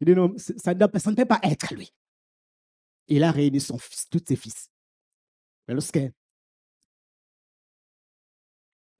Il 0.00 0.06
dit 0.06 0.14
non, 0.14 0.34
ça, 0.36 0.74
ne 0.74 1.14
peut 1.14 1.24
pas 1.24 1.40
être 1.42 1.74
lui. 1.74 1.90
Il 3.08 3.24
a 3.24 3.30
réuni 3.30 3.58
son 3.58 3.78
fils, 3.78 4.06
tous 4.10 4.22
ses 4.28 4.36
fils. 4.36 4.68
Mais 5.66 5.72
lorsque 5.72 5.98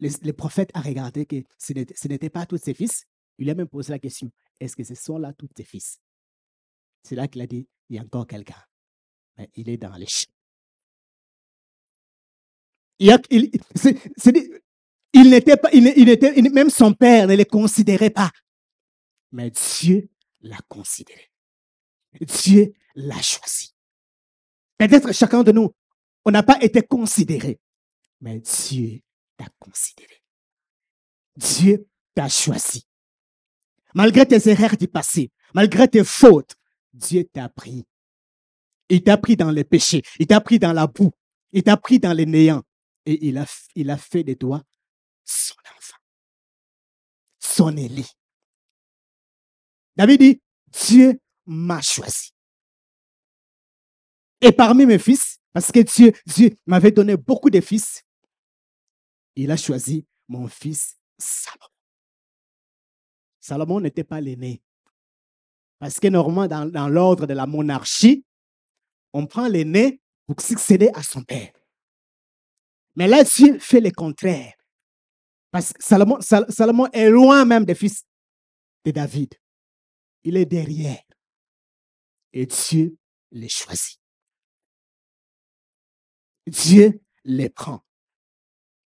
les, 0.00 0.32
prophètes 0.32 0.70
ont 0.74 0.80
regardé 0.80 1.26
que 1.26 1.36
ce 1.58 1.72
n'était 2.08 2.30
pas 2.30 2.46
tous 2.46 2.58
ses 2.58 2.74
fils, 2.74 3.04
il 3.38 3.50
a 3.50 3.54
même 3.54 3.68
posé 3.68 3.92
la 3.92 3.98
question, 3.98 4.30
est-ce 4.60 4.76
que 4.76 4.84
ce 4.84 4.94
sont 4.94 5.18
là 5.18 5.32
tous 5.32 5.48
ses 5.56 5.64
fils? 5.64 6.00
C'est 7.02 7.14
là 7.14 7.28
qu'il 7.28 7.42
a 7.42 7.46
dit, 7.46 7.68
il 7.88 7.96
y 7.96 7.98
a 7.98 8.02
encore 8.02 8.26
quelqu'un. 8.26 8.62
Mais 9.36 9.50
il 9.54 9.68
est 9.68 9.76
dans 9.76 9.94
les 9.96 10.06
champs. 10.06 10.30
Il, 12.98 13.20
n'était 15.30 15.56
pas, 15.56 15.70
même 15.72 16.70
son 16.70 16.94
père 16.94 17.26
ne 17.26 17.36
le 17.36 17.44
considérait 17.44 18.10
pas. 18.10 18.30
Mais 19.32 19.50
Dieu 19.50 20.08
l'a 20.40 20.58
considéré. 20.68 21.30
Dieu 22.20 22.72
l'a 22.94 23.20
choisi. 23.20 23.74
Peut-être 24.78 25.12
chacun 25.12 25.42
de 25.42 25.52
nous, 25.52 25.74
on 26.24 26.30
n'a 26.30 26.42
pas 26.42 26.58
été 26.62 26.82
considéré, 26.82 27.60
mais 28.20 28.40
Dieu 28.40 29.00
t'a 29.36 29.46
considéré. 29.58 30.22
Dieu 31.36 31.86
t'a 32.14 32.28
choisi. 32.28 32.86
Malgré 33.94 34.26
tes 34.26 34.48
erreurs 34.48 34.76
du 34.76 34.88
passé, 34.88 35.30
malgré 35.54 35.88
tes 35.88 36.04
fautes, 36.04 36.56
Dieu 36.92 37.24
t'a 37.24 37.48
pris. 37.48 37.84
Il 38.88 39.02
t'a 39.02 39.16
pris 39.16 39.36
dans 39.36 39.50
les 39.50 39.64
péchés, 39.64 40.02
il 40.18 40.26
t'a 40.26 40.40
pris 40.40 40.58
dans 40.58 40.72
la 40.72 40.86
boue, 40.86 41.12
il 41.52 41.62
t'a 41.62 41.76
pris 41.76 41.98
dans 41.98 42.12
les 42.12 42.26
néants 42.26 42.62
et 43.04 43.26
il 43.26 43.38
a, 43.38 43.96
fait 43.96 44.24
des 44.24 44.34
doigts 44.34 44.62
son 45.24 45.54
enfant, 45.76 45.96
son 47.38 47.76
Élie. 47.76 48.10
David 49.96 50.20
dit, 50.20 50.42
Dieu 50.68 51.20
m'a 51.46 51.80
choisi. 51.80 52.32
Et 54.40 54.52
parmi 54.52 54.86
mes 54.86 54.98
fils, 54.98 55.38
parce 55.52 55.72
que 55.72 55.80
Dieu, 55.80 56.12
Dieu 56.26 56.50
m'avait 56.66 56.92
donné 56.92 57.16
beaucoup 57.16 57.50
de 57.50 57.60
fils, 57.60 58.02
il 59.36 59.50
a 59.50 59.56
choisi 59.56 60.06
mon 60.28 60.48
fils 60.48 60.96
Salomon. 61.18 61.68
Salomon 63.40 63.80
n'était 63.80 64.04
pas 64.04 64.20
l'aîné. 64.20 64.62
Parce 65.78 66.00
que 66.00 66.08
normalement, 66.08 66.48
dans, 66.48 66.88
l'ordre 66.88 67.26
de 67.26 67.34
la 67.34 67.46
monarchie, 67.46 68.24
on 69.12 69.26
prend 69.26 69.46
l'aîné 69.46 70.00
pour 70.26 70.40
succéder 70.40 70.90
à 70.94 71.02
son 71.02 71.22
père. 71.22 71.52
Mais 72.96 73.06
là, 73.06 73.22
Dieu 73.22 73.58
fait 73.58 73.80
le 73.80 73.90
contraire. 73.90 74.54
Parce 75.50 75.72
que 75.72 75.82
Salomon, 75.82 76.18
Salomon 76.20 76.88
est 76.92 77.08
loin 77.08 77.44
même 77.44 77.64
des 77.64 77.74
fils 77.74 78.04
de 78.84 78.90
David. 78.90 79.34
Il 80.24 80.36
est 80.36 80.46
derrière. 80.46 81.04
Et 82.32 82.46
Dieu 82.46 82.96
les 83.30 83.48
choisit. 83.48 84.00
Dieu 86.46 87.00
les 87.24 87.48
prend. 87.48 87.85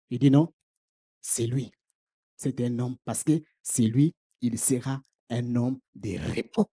Il 0.10 0.20
dit 0.20 0.32
non, 0.32 0.54
c'est 1.22 1.48
lui. 1.48 1.72
C'est 2.36 2.60
un 2.62 2.80
homme 2.80 2.98
parce 3.04 3.24
que 3.24 3.42
c'est 3.62 3.88
lui, 3.88 4.16
il 4.42 4.58
sera 4.60 5.02
un 5.30 5.56
homme 5.56 5.80
de 5.96 6.18
repos. 6.36 6.70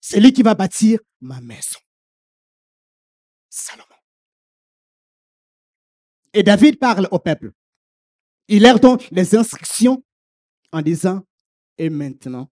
C'est 0.00 0.20
lui 0.20 0.32
qui 0.32 0.42
va 0.42 0.54
bâtir 0.54 1.00
ma 1.20 1.40
maison. 1.40 1.80
Salomon. 3.50 3.84
Et 6.32 6.42
David 6.42 6.78
parle 6.78 7.08
au 7.10 7.18
peuple. 7.18 7.52
Il 8.46 8.62
leur 8.62 8.78
donne 8.78 8.98
les 9.10 9.34
instructions 9.34 10.04
en 10.72 10.82
disant, 10.82 11.24
et 11.76 11.90
maintenant, 11.90 12.50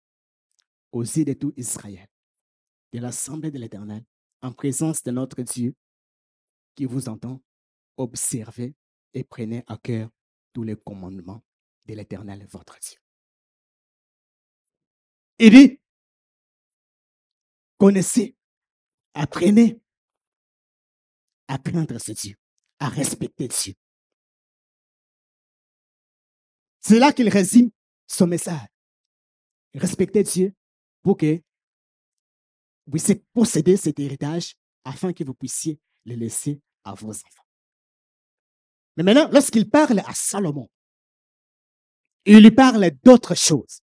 aux 0.91 1.03
yeux 1.03 1.25
de 1.25 1.33
tout 1.33 1.53
Israël, 1.57 2.07
de 2.93 2.99
l'assemblée 2.99 3.51
de 3.51 3.59
l'Éternel, 3.59 4.03
en 4.41 4.51
présence 4.53 5.03
de 5.03 5.11
notre 5.11 5.41
Dieu, 5.41 5.75
qui 6.75 6.85
vous 6.85 7.07
entend, 7.07 7.41
observez 7.97 8.75
et 9.15 9.23
prenez 9.23 9.63
à 9.65 9.77
cœur 9.77 10.09
tous 10.53 10.63
les 10.63 10.75
commandements 10.75 11.43
de 11.85 11.95
l'Éternel, 11.95 12.45
votre 12.51 12.77
Dieu. 12.79 12.99
Il 15.39 15.51
dit, 15.51 15.81
connaissez, 17.77 18.35
apprenez 19.13 19.81
à 21.47 21.57
craindre 21.57 21.97
ce 21.97 22.11
Dieu, 22.11 22.35
à 22.79 22.89
respecter 22.89 23.47
Dieu. 23.47 23.73
C'est 26.81 26.99
là 26.99 27.13
qu'il 27.13 27.29
résume 27.29 27.71
son 28.07 28.27
message. 28.27 28.67
Respectez 29.73 30.23
Dieu 30.23 30.53
pour 31.01 31.17
que 31.17 31.41
vous 32.85 32.91
puissiez 32.91 33.23
posséder 33.33 33.77
cet 33.77 33.99
héritage 33.99 34.55
afin 34.83 35.13
que 35.13 35.23
vous 35.23 35.33
puissiez 35.33 35.79
le 36.05 36.15
laisser 36.15 36.61
à 36.83 36.93
vos 36.93 37.09
enfants. 37.09 37.44
Mais 38.97 39.03
maintenant, 39.03 39.29
lorsqu'il 39.31 39.69
parle 39.69 39.99
à 39.99 40.13
Salomon, 40.13 40.69
il 42.25 42.39
lui 42.39 42.51
parle 42.51 42.89
d'autres 43.03 43.35
choses. 43.35 43.81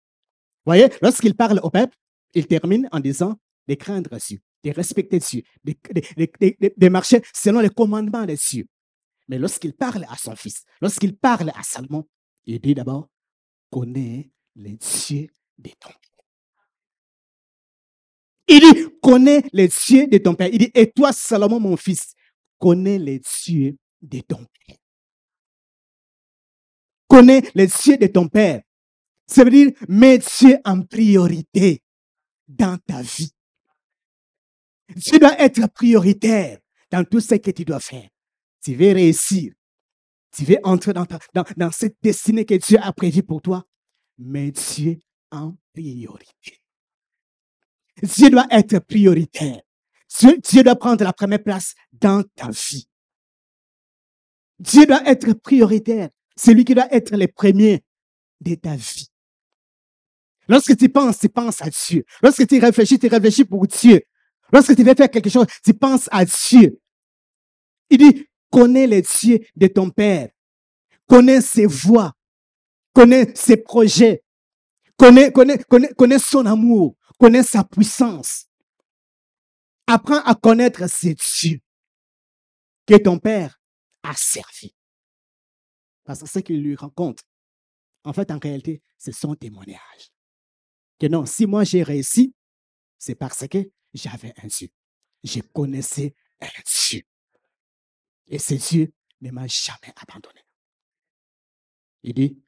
Vous 0.65 0.73
voyez, 0.73 0.89
lorsqu'il 1.01 1.35
parle 1.35 1.61
au 1.63 1.71
peuple, 1.71 1.97
il 2.35 2.47
termine 2.47 2.89
en 2.93 3.01
disant 3.01 3.39
de 3.69 3.75
craindre 3.75 4.17
Dieu, 4.19 4.41
de 4.65 4.71
respecter 4.71 5.19
Dieu, 5.19 5.43
de, 5.65 6.89
marcher 6.89 7.23
selon 7.33 7.61
les 7.61 7.71
commandements 7.71 8.27
de 8.27 8.35
Dieu. 8.35 8.67
Mais 9.29 9.39
lorsqu'il 9.39 9.75
parle 9.75 10.05
à 10.09 10.17
son 10.17 10.37
fils, 10.37 10.65
lorsqu'il 10.81 11.17
parle 11.17 11.51
à 11.51 11.63
Salomon, 11.63 12.07
il 12.45 12.61
dit 12.61 12.75
d'abord, 12.75 13.09
connais 13.71 14.31
les 14.55 14.77
dieux 14.77 15.29
de 15.59 15.71
ton 15.81 15.89
père. 15.89 16.01
Il 18.49 18.61
dit, 18.61 18.89
connais 19.03 19.43
les 19.53 19.69
dieux 19.69 20.07
de 20.07 20.19
ton 20.19 20.35
père. 20.35 20.49
Il 20.53 20.59
dit, 20.59 20.71
et 20.75 20.91
toi, 20.93 21.13
Salomon, 21.13 21.59
mon 21.59 21.77
fils, 21.77 22.15
connais 22.59 22.99
les 22.99 23.21
dieux 23.21 23.77
de 24.03 24.21
ton 24.21 24.37
père. 24.37 24.77
Connais 27.16 27.50
les 27.54 27.66
dieux 27.66 27.96
de 27.96 28.08
ton 28.08 28.28
père. 28.28 28.61
Ça 29.26 29.42
veut 29.42 29.49
dire, 29.50 29.70
mets 29.88 30.18
Dieu 30.18 30.58
en 30.66 30.82
priorité 30.82 31.82
dans 32.46 32.76
ta 32.76 33.00
vie. 33.00 33.32
Dieu 34.94 35.18
doit 35.18 35.40
être 35.40 35.66
prioritaire 35.68 36.58
dans 36.90 37.04
tout 37.04 37.20
ce 37.20 37.37
que 37.37 37.50
tu 37.52 37.64
dois 37.64 37.80
faire. 37.80 38.06
Tu 38.62 38.75
veux 38.75 38.92
réussir. 38.92 39.54
Tu 40.30 40.44
veux 40.44 40.58
entrer 40.62 40.92
dans, 40.92 41.06
dans, 41.32 41.44
dans 41.56 41.70
cette 41.70 41.96
destinée 42.02 42.44
que 42.44 42.56
Dieu 42.56 42.76
a 42.82 42.92
prévue 42.92 43.23
pour 43.23 43.40
toi. 43.40 43.64
Mets 44.18 44.50
Dieu 44.50 44.99
en 45.30 45.56
priorité. 45.73 46.61
Dieu 48.02 48.28
doit 48.28 48.46
être 48.50 48.78
prioritaire. 48.80 49.62
Dieu, 50.20 50.37
Dieu 50.37 50.62
doit 50.62 50.76
prendre 50.76 51.02
la 51.02 51.14
première 51.14 51.42
place 51.42 51.75
dans 51.92 52.23
ta 52.35 52.50
vie. 52.50 52.87
Dieu 54.58 54.85
doit 54.85 55.08
être 55.08 55.32
prioritaire. 55.32 56.11
C'est 56.37 56.55
lui 56.55 56.64
qui 56.64 56.75
doit 56.75 56.93
être 56.95 57.16
le 57.16 57.26
premier 57.26 57.83
de 58.40 58.55
ta 58.55 58.76
vie. 58.76 59.09
Lorsque 60.49 60.76
tu 60.76 60.88
penses, 60.88 61.19
tu 61.19 61.28
penses 61.28 61.61
à 61.62 61.71
Dieu. 61.71 62.05
Lorsque 62.23 62.46
tu 62.46 62.59
réfléchis, 62.59 62.99
tu 62.99 63.09
réfléchis 63.09 63.44
pour 63.44 63.66
Dieu. 63.66 64.03
Lorsque 64.53 64.77
tu 64.77 64.85
veux 64.85 64.94
faire 64.94 65.11
quelque 65.11 65.31
chose, 65.31 65.46
tu 65.64 65.75
penses 65.75 66.09
à 66.12 66.25
Dieu. 66.25 66.81
Il 67.90 67.99
dit, 67.99 68.27
connais 68.51 68.87
les 68.87 69.03
dieux 69.03 69.40
de 69.57 69.66
ton 69.66 69.90
Père. 69.90 70.29
Connais 71.09 71.40
ses 71.40 71.66
voies. 71.66 72.12
Connais 72.94 73.35
ses 73.35 73.57
projets. 73.57 74.22
Connais, 74.96 75.33
connais, 75.33 75.59
connais, 75.59 75.92
connais 75.96 76.18
son 76.18 76.46
amour. 76.46 76.96
Connais 77.18 77.42
sa 77.42 77.64
puissance. 77.64 78.46
Apprends 79.87 80.22
à 80.22 80.35
connaître 80.35 80.88
ces 80.88 81.14
dieux 81.14 81.61
que 82.87 82.96
ton 82.96 83.18
Père 83.18 83.61
a 84.03 84.14
servi. 84.14 84.76
Parce 86.07 86.21
que 86.21 86.29
ce 86.29 86.38
qu'il 86.38 86.62
lui 86.62 86.77
raconte, 86.77 87.23
en 88.05 88.12
fait, 88.12 88.31
en 88.31 88.38
réalité, 88.38 88.81
c'est 88.97 89.12
son 89.12 89.35
témoignage. 89.35 90.12
Que 90.99 91.09
non, 91.09 91.27
si 91.27 91.45
moi 91.47 91.64
j'ai 91.64 91.83
réussi, 91.83 92.35
c'est 92.97 93.16
parce 93.16 93.47
que 93.49 93.71
j'avais 93.92 94.33
un 94.42 94.47
Dieu. 94.47 94.69
Je 95.25 95.40
connaissais 95.40 96.14
un 96.40 96.49
Dieu. 96.64 97.03
Et 98.29 98.38
ce 98.38 98.55
Dieu 98.55 98.92
ne 99.21 99.31
m'a 99.33 99.47
jamais 99.49 99.92
abandonné. 99.97 100.40
Il 102.05 102.14
dit, 102.14 102.40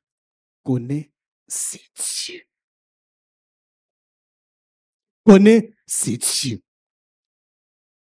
connais 0.62 1.12
ces 1.48 1.82
dieux. 1.96 2.44
Connais 5.24 5.74
ces 5.84 6.16
dieux. 6.16 6.62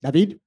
David 0.02 0.38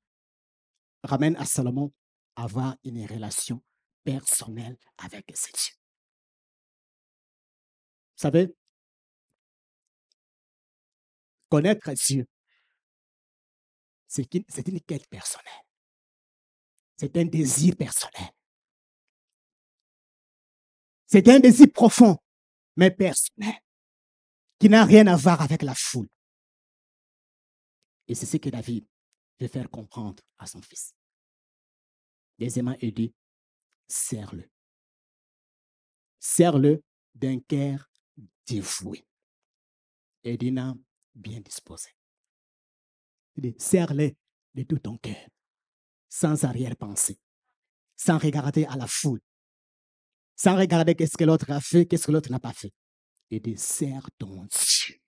ramène 1.03 1.35
à 1.37 1.45
Salomon 1.45 1.91
avoir 2.35 2.77
une 2.83 3.05
relation 3.05 3.63
personnelle 4.03 4.77
avec 4.97 5.25
ses 5.35 5.51
dieux. 5.51 5.75
Vous 8.15 8.21
savez, 8.21 8.55
connaître 11.49 11.91
Dieu, 11.93 12.27
c'est 14.07 14.33
une 14.67 14.81
quête 14.81 15.07
personnelle. 15.09 15.63
C'est 16.97 17.17
un 17.17 17.25
désir 17.25 17.75
personnel. 17.75 18.29
C'est 21.07 21.27
un 21.27 21.39
désir 21.39 21.67
profond, 21.73 22.17
mais 22.75 22.91
personnel, 22.91 23.59
qui 24.59 24.69
n'a 24.69 24.85
rien 24.85 25.07
à 25.07 25.15
voir 25.15 25.41
avec 25.41 25.63
la 25.63 25.75
foule. 25.75 26.07
Et 28.07 28.15
c'est 28.15 28.25
ce 28.25 28.37
que 28.37 28.49
David 28.49 28.85
veut 29.39 29.47
faire 29.47 29.69
comprendre 29.69 30.21
à 30.37 30.45
son 30.45 30.61
fils. 30.61 30.93
Deuxièmement, 32.37 32.75
il 32.81 32.93
dit, 32.93 33.13
serre-le. 33.93 34.49
Serre-le 36.19 36.83
d'un 37.13 37.39
cœur 37.39 37.91
dévoué 38.47 39.05
et 40.23 40.37
d'une 40.37 40.57
âme 40.57 40.83
bien 41.13 41.41
disposée. 41.41 41.95
Serre-le 43.57 44.15
de 44.55 44.63
tout 44.63 44.79
ton 44.79 44.97
cœur, 44.97 45.27
sans 46.09 46.43
arrière-pensée, 46.43 47.19
sans 47.95 48.17
regarder 48.17 48.65
à 48.65 48.75
la 48.75 48.87
foule, 48.87 49.21
sans 50.35 50.57
regarder 50.57 50.95
qu'est-ce 50.95 51.17
que 51.17 51.23
l'autre 51.23 51.51
a 51.51 51.61
fait, 51.61 51.85
qu'est-ce 51.85 52.07
que 52.07 52.11
l'autre 52.11 52.31
n'a 52.31 52.39
pas 52.39 52.53
fait. 52.53 52.73
Il 53.29 53.41
dit, 53.41 53.57
serre 53.57 54.09
ton 54.17 54.45
Dieu. 54.45 54.99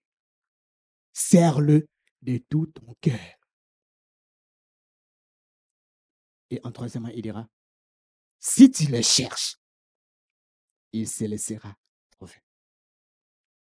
Serre-le 1.14 1.88
de 2.22 2.38
tout 2.50 2.68
ton 2.68 2.94
cœur. 3.02 3.36
Et 6.50 6.60
en 6.64 6.72
troisièmement, 6.72 7.10
il 7.10 7.22
dira, 7.22 7.48
si 8.48 8.70
tu 8.70 8.86
le 8.86 9.02
cherches, 9.02 9.58
il 10.94 11.10
se 11.10 11.24
laissera 11.24 11.76
trouver. 12.12 12.44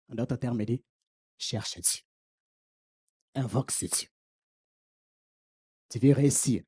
En 0.07 0.15
d'autres 0.15 0.35
termes, 0.35 0.61
il 0.61 0.67
dit, 0.67 0.85
cherche 1.39 1.79
Dieu. 1.79 2.03
Invoque 3.33 3.71
ce 3.71 3.85
Dieu. 3.85 4.07
Tu 5.89 5.97
veux 5.97 6.13
réussir? 6.13 6.63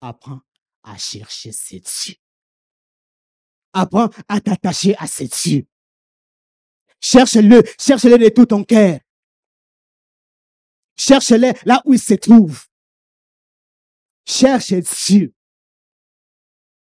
Apprends 0.00 0.40
à 0.84 0.96
chercher 0.96 1.52
ce 1.52 1.76
Dieu. 1.76 2.14
Apprends 3.74 4.08
à 4.26 4.40
t'attacher 4.40 4.96
à 4.96 5.06
ce 5.06 5.24
Dieu. 5.24 5.68
Cherche-le, 6.98 7.62
cherche-le 7.78 8.16
de 8.16 8.30
tout 8.30 8.46
ton 8.46 8.64
cœur. 8.64 9.00
Cherche-le 10.96 11.52
là 11.66 11.82
où 11.84 11.92
il 11.92 12.00
se 12.00 12.14
trouve. 12.14 12.66
Cherche 14.24 14.72
Dieu. 14.72 15.35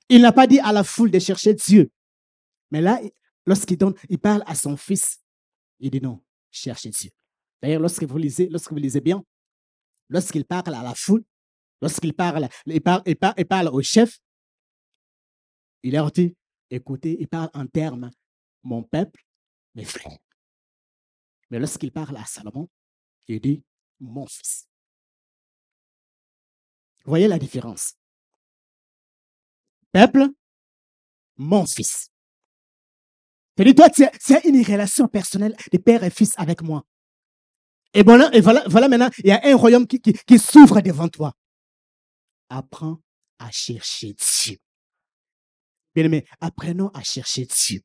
Il 0.09 0.21
n'a 0.21 0.31
pas 0.31 0.47
dit 0.47 0.59
à 0.59 0.71
la 0.71 0.83
foule 0.83 1.11
de 1.11 1.19
chercher 1.19 1.53
Dieu. 1.53 1.91
Mais 2.71 2.81
là, 2.81 2.99
lorsqu'il 3.45 3.77
donne, 3.77 3.95
il 4.09 4.19
parle 4.19 4.43
à 4.45 4.55
son 4.55 4.77
fils. 4.77 5.19
Il 5.79 5.91
dit 5.91 6.01
non, 6.01 6.23
cherche 6.51 6.87
Dieu. 6.87 7.11
D'ailleurs, 7.61 7.81
lorsque 7.81 8.03
vous 8.03 8.17
lisez, 8.17 8.49
lorsque 8.49 8.71
vous 8.71 8.77
lisez 8.77 9.01
bien, 9.01 9.23
lorsqu'il 10.09 10.45
parle 10.45 10.75
à 10.75 10.83
la 10.83 10.93
foule, 10.95 11.23
lorsqu'il 11.81 12.13
parle, 12.13 12.49
il 12.65 12.81
parle, 12.81 13.03
il 13.05 13.45
parle, 13.45 13.67
au 13.69 13.81
chef, 13.81 14.19
il 15.81 15.93
leur 15.93 16.11
dit, 16.11 16.35
écoutez, 16.69 17.17
il 17.19 17.27
parle 17.27 17.49
en 17.53 17.67
termes, 17.67 18.11
mon 18.63 18.83
peuple, 18.83 19.25
mes 19.75 19.85
frères. 19.85 20.17
Mais 21.49 21.59
lorsqu'il 21.59 21.91
parle 21.91 22.17
à 22.17 22.25
Salomon, 22.25 22.69
il 23.27 23.39
dit, 23.39 23.63
mon 23.99 24.25
fils. 24.25 24.67
Voyez 27.05 27.27
la 27.27 27.37
différence? 27.37 27.95
Peuple, 29.93 30.27
mon 31.37 31.67
fils. 31.67 32.09
cest 33.57 33.77
toi, 33.77 33.89
tu 33.91 34.03
as 34.03 34.47
une 34.47 34.65
relation 34.65 35.07
personnelle 35.07 35.55
de 35.71 35.77
père 35.77 36.03
et 36.03 36.09
fils 36.09 36.33
avec 36.37 36.63
moi. 36.63 36.83
Et 37.93 38.01
voilà, 38.01 38.33
et 38.33 38.41
voilà, 38.41 38.63
voilà 38.67 38.87
maintenant, 38.87 39.11
il 39.19 39.27
y 39.27 39.31
a 39.31 39.39
un 39.43 39.55
royaume 39.55 39.85
qui, 39.85 40.01
qui, 40.01 40.13
qui 40.13 40.39
s'ouvre 40.39 40.81
devant 40.81 41.07
toi. 41.09 41.33
apprends 42.49 42.97
à 43.37 43.51
chercher 43.51 44.13
Dieu. 44.13 44.57
Bien 45.93 46.05
aimé, 46.05 46.25
apprenons 46.41 46.89
à 46.95 47.03
chercher 47.03 47.45
Dieu. 47.45 47.81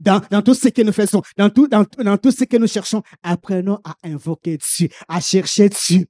Dans, 0.00 0.20
dans, 0.30 0.42
tout 0.42 0.54
ce 0.54 0.68
que 0.68 0.82
nous 0.82 0.92
faisons, 0.92 1.22
dans 1.38 1.48
tout, 1.48 1.66
dans, 1.66 1.84
dans 1.98 2.18
tout 2.18 2.30
ce 2.30 2.44
que 2.44 2.58
nous 2.58 2.66
cherchons, 2.66 3.02
apprenons 3.22 3.80
à 3.84 3.96
invoquer 4.02 4.58
Dieu, 4.58 4.88
à 5.08 5.20
chercher 5.20 5.70
Dieu. 5.70 6.06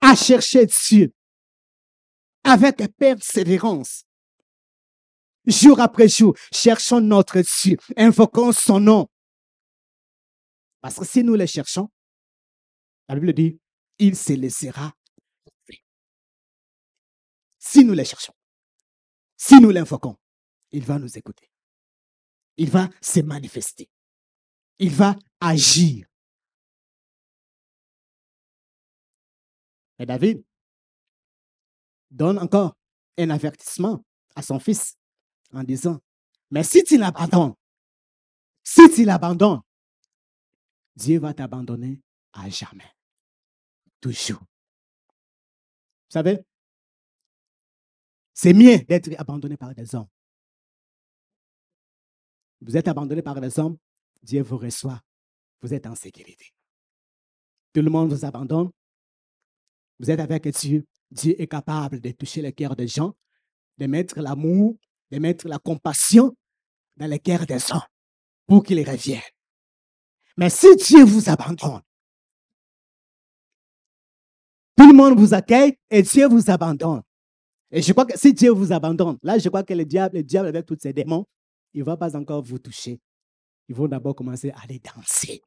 À 0.00 0.14
chercher 0.14 0.64
Dieu. 0.64 1.12
Avec 2.44 2.76
persévérance. 2.96 4.04
Jour 5.46 5.80
après 5.80 6.08
jour, 6.08 6.36
cherchons 6.52 7.00
notre 7.00 7.40
Dieu, 7.40 7.76
invoquons 7.96 8.52
son 8.52 8.80
nom. 8.80 9.08
Parce 10.80 10.98
que 10.98 11.04
si 11.04 11.22
nous 11.22 11.34
le 11.34 11.46
cherchons, 11.46 11.90
la 13.08 13.14
Bible 13.14 13.32
dit, 13.32 13.58
il 13.98 14.16
se 14.16 14.32
laissera 14.32 14.92
Si 17.58 17.84
nous 17.84 17.94
le 17.94 18.04
cherchons, 18.04 18.32
si 19.36 19.60
nous 19.60 19.70
l'invoquons, 19.70 20.16
il 20.70 20.84
va 20.84 20.98
nous 20.98 21.18
écouter. 21.18 21.50
Il 22.56 22.70
va 22.70 22.88
se 23.00 23.20
manifester. 23.20 23.88
Il 24.78 24.90
va 24.90 25.16
agir. 25.40 26.06
Et 29.98 30.06
David 30.06 30.42
donne 32.10 32.38
encore 32.38 32.76
un 33.18 33.30
avertissement 33.30 34.04
à 34.34 34.42
son 34.42 34.58
fils 34.58 34.96
en 35.52 35.62
disant, 35.62 36.00
mais 36.50 36.64
si 36.64 36.82
tu 36.84 36.96
l'abandonnes, 36.96 37.54
si 38.64 38.88
tu 38.90 39.04
l'abandonnes, 39.04 39.60
Dieu 40.96 41.18
va 41.18 41.34
t'abandonner 41.34 42.00
à 42.32 42.48
jamais. 42.48 42.92
Toujours. 44.00 44.40
Vous 44.40 46.14
savez, 46.14 46.40
c'est 48.34 48.54
mieux 48.54 48.78
d'être 48.78 49.10
abandonné 49.18 49.56
par 49.56 49.74
des 49.74 49.94
hommes. 49.94 50.08
Vous 52.62 52.76
êtes 52.76 52.88
abandonné 52.88 53.22
par 53.22 53.40
des 53.40 53.58
hommes, 53.58 53.78
Dieu 54.22 54.42
vous 54.42 54.58
reçoit. 54.58 55.00
Vous 55.62 55.74
êtes 55.74 55.86
en 55.86 55.94
sécurité. 55.94 56.46
Tout 57.72 57.82
le 57.82 57.90
monde 57.90 58.12
vous 58.12 58.24
abandonne. 58.24 58.70
Vous 59.98 60.10
êtes 60.10 60.20
avec 60.20 60.48
Dieu. 60.48 60.86
Dieu 61.10 61.40
est 61.40 61.46
capable 61.48 62.00
de 62.00 62.10
toucher 62.12 62.42
le 62.42 62.50
cœur 62.52 62.76
des 62.76 62.86
gens, 62.86 63.14
de 63.78 63.86
mettre 63.86 64.20
l'amour, 64.20 64.76
de 65.10 65.18
mettre 65.18 65.48
la 65.48 65.58
compassion 65.58 66.36
dans 66.96 67.10
le 67.10 67.18
cœur 67.18 67.46
des 67.46 67.58
gens 67.58 67.82
pour 68.46 68.62
qu'ils 68.62 68.88
reviennent. 68.88 69.20
Mais 70.36 70.50
si 70.50 70.74
Dieu 70.76 71.04
vous 71.04 71.28
abandonne, 71.28 71.82
tout 74.76 74.88
le 74.88 74.96
monde 74.96 75.18
vous 75.18 75.34
accueille 75.34 75.76
et 75.90 76.02
Dieu 76.02 76.28
vous 76.28 76.50
abandonne. 76.50 77.02
Et 77.70 77.82
je 77.82 77.92
crois 77.92 78.06
que 78.06 78.18
si 78.18 78.32
Dieu 78.32 78.50
vous 78.50 78.72
abandonne, 78.72 79.18
là, 79.22 79.38
je 79.38 79.48
crois 79.48 79.62
que 79.62 79.74
le 79.74 79.84
diable, 79.84 80.16
le 80.16 80.22
diable 80.22 80.48
avec 80.48 80.66
tous 80.66 80.78
ses 80.80 80.92
démons, 80.92 81.26
il 81.72 81.80
ne 81.80 81.84
va 81.84 81.96
pas 81.96 82.16
encore 82.16 82.42
vous 82.42 82.58
toucher. 82.58 83.00
Ils 83.68 83.74
vont 83.74 83.86
d'abord 83.86 84.14
commencer 84.16 84.50
à 84.50 84.60
aller 84.62 84.80
danser, 84.80 85.42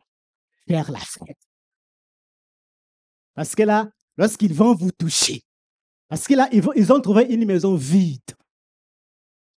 faire 0.67 0.89
la 0.91 0.99
fête. 0.99 1.49
Parce 3.34 3.56
que 3.56 3.63
là, 3.63 3.89
lorsqu'ils 4.17 4.54
vont 4.54 4.76
vous 4.76 4.91
toucher, 4.91 5.43
parce 6.13 6.28
que 6.28 6.36
là, 6.36 6.47
ils, 6.52 6.93
ont 6.93 7.02
trouvé 7.02 7.23
une 7.23 7.43
maison 7.43 7.76
vide, 7.76 8.38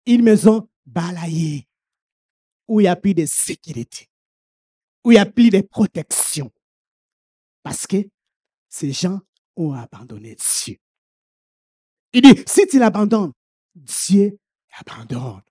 une 0.07 0.23
maison 0.23 0.67
balayée, 0.87 1.69
où 2.67 2.81
il 2.81 2.85
n'y 2.85 2.89
a 2.89 2.97
plus 2.97 3.13
de 3.13 3.27
sécurité, 3.27 4.09
où 5.05 5.11
il 5.11 5.17
n'y 5.17 5.21
a 5.21 5.27
plus 5.27 5.51
de 5.51 5.61
protection. 5.61 6.51
Parce 7.63 7.87
que 7.87 8.09
ces 8.71 8.91
gens 8.91 9.21
ont 9.55 9.75
abandonné 9.75 10.35
Dieu. 10.35 10.79
Il 12.15 12.23
dit, 12.23 12.43
si 12.47 12.67
tu 12.67 12.79
l'abandonnes, 12.79 13.35
Dieu 13.75 14.39
l'abandonne. 14.79 15.43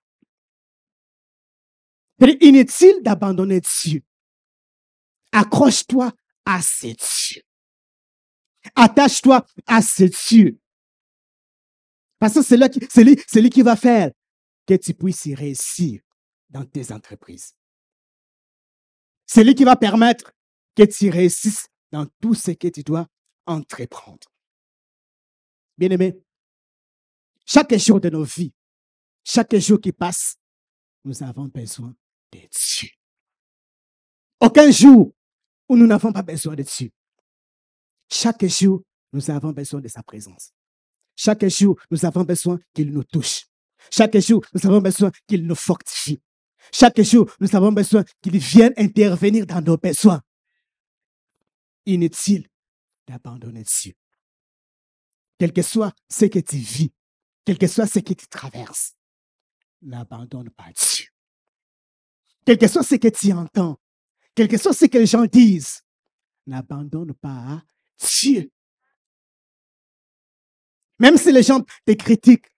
Il 2.18 2.30
est 2.30 2.42
inutile 2.42 3.00
d'abandonner 3.02 3.60
Dieu. 3.60 4.02
Accroche-toi 5.30 6.12
à 6.44 6.60
ce 6.60 6.88
Dieu. 6.88 7.42
Attache-toi 8.74 9.46
à 9.68 9.80
ce 9.80 10.02
Dieu. 10.02 10.58
Parce 12.18 12.34
que 12.34 12.42
c'est 12.42 12.56
lui, 12.56 13.22
c'est 13.28 13.40
lui 13.42 13.50
qui 13.50 13.62
va 13.62 13.76
faire 13.76 14.10
que 14.66 14.74
tu 14.74 14.94
puisses 14.94 15.28
réussir 15.34 16.00
dans 16.50 16.64
tes 16.64 16.92
entreprises. 16.92 17.54
C'est 19.26 19.44
lui 19.44 19.54
qui 19.54 19.64
va 19.64 19.76
permettre 19.76 20.32
que 20.74 20.84
tu 20.84 21.10
réussisses 21.10 21.66
dans 21.90 22.06
tout 22.20 22.34
ce 22.34 22.52
que 22.52 22.68
tu 22.68 22.82
dois 22.82 23.06
entreprendre. 23.46 24.28
Bien 25.78 25.90
aimé, 25.90 26.18
chaque 27.44 27.76
jour 27.76 28.00
de 28.00 28.10
nos 28.10 28.24
vies, 28.24 28.52
chaque 29.22 29.56
jour 29.56 29.80
qui 29.80 29.92
passe, 29.92 30.36
nous 31.04 31.22
avons 31.22 31.46
besoin 31.46 31.94
de 32.32 32.38
Dieu. 32.38 32.88
Aucun 34.40 34.70
jour 34.70 35.12
où 35.68 35.76
nous 35.76 35.86
n'avons 35.86 36.12
pas 36.12 36.22
besoin 36.22 36.54
de 36.54 36.62
Dieu. 36.62 36.90
Chaque 38.10 38.44
jour, 38.46 38.82
nous 39.12 39.30
avons 39.30 39.52
besoin 39.52 39.80
de 39.80 39.88
sa 39.88 40.02
présence. 40.02 40.52
Chaque 41.16 41.46
jour, 41.48 41.78
nous 41.90 42.04
avons 42.04 42.24
besoin 42.24 42.58
qu'il 42.74 42.92
nous 42.92 43.04
touche. 43.04 43.46
Chaque 43.90 44.18
jour, 44.18 44.44
nous 44.52 44.66
avons 44.66 44.80
besoin 44.80 45.10
qu'il 45.26 45.46
nous 45.46 45.54
fortifie. 45.54 46.20
Chaque 46.72 47.00
jour, 47.00 47.30
nous 47.40 47.54
avons 47.56 47.72
besoin 47.72 48.04
qu'il 48.20 48.38
vienne 48.38 48.74
intervenir 48.76 49.46
dans 49.46 49.62
nos 49.62 49.76
besoins. 49.76 50.22
Inutile 51.86 52.46
d'abandonner 53.06 53.62
Dieu. 53.62 53.94
Quel 55.38 55.52
que 55.52 55.62
soit 55.62 55.94
ce 56.08 56.26
que 56.26 56.40
tu 56.40 56.56
vis, 56.56 56.92
quel 57.44 57.58
que 57.58 57.66
soit 57.66 57.86
ce 57.86 58.00
que 58.00 58.14
tu 58.14 58.26
traverses, 58.26 58.96
n'abandonne 59.82 60.50
pas 60.50 60.70
Dieu. 60.74 61.06
Quel 62.44 62.58
que 62.58 62.68
soit 62.68 62.82
ce 62.82 62.96
que 62.96 63.08
tu 63.08 63.32
entends, 63.32 63.78
quel 64.34 64.48
que 64.48 64.58
soit 64.58 64.72
ce 64.72 64.86
que 64.86 64.98
les 64.98 65.06
gens 65.06 65.26
disent, 65.26 65.82
n'abandonne 66.46 67.14
pas 67.14 67.62
Dieu. 67.98 68.50
Même 70.98 71.16
si 71.16 71.32
les 71.32 71.42
gens 71.42 71.62
te 71.84 71.92
critiquent, 71.92 72.50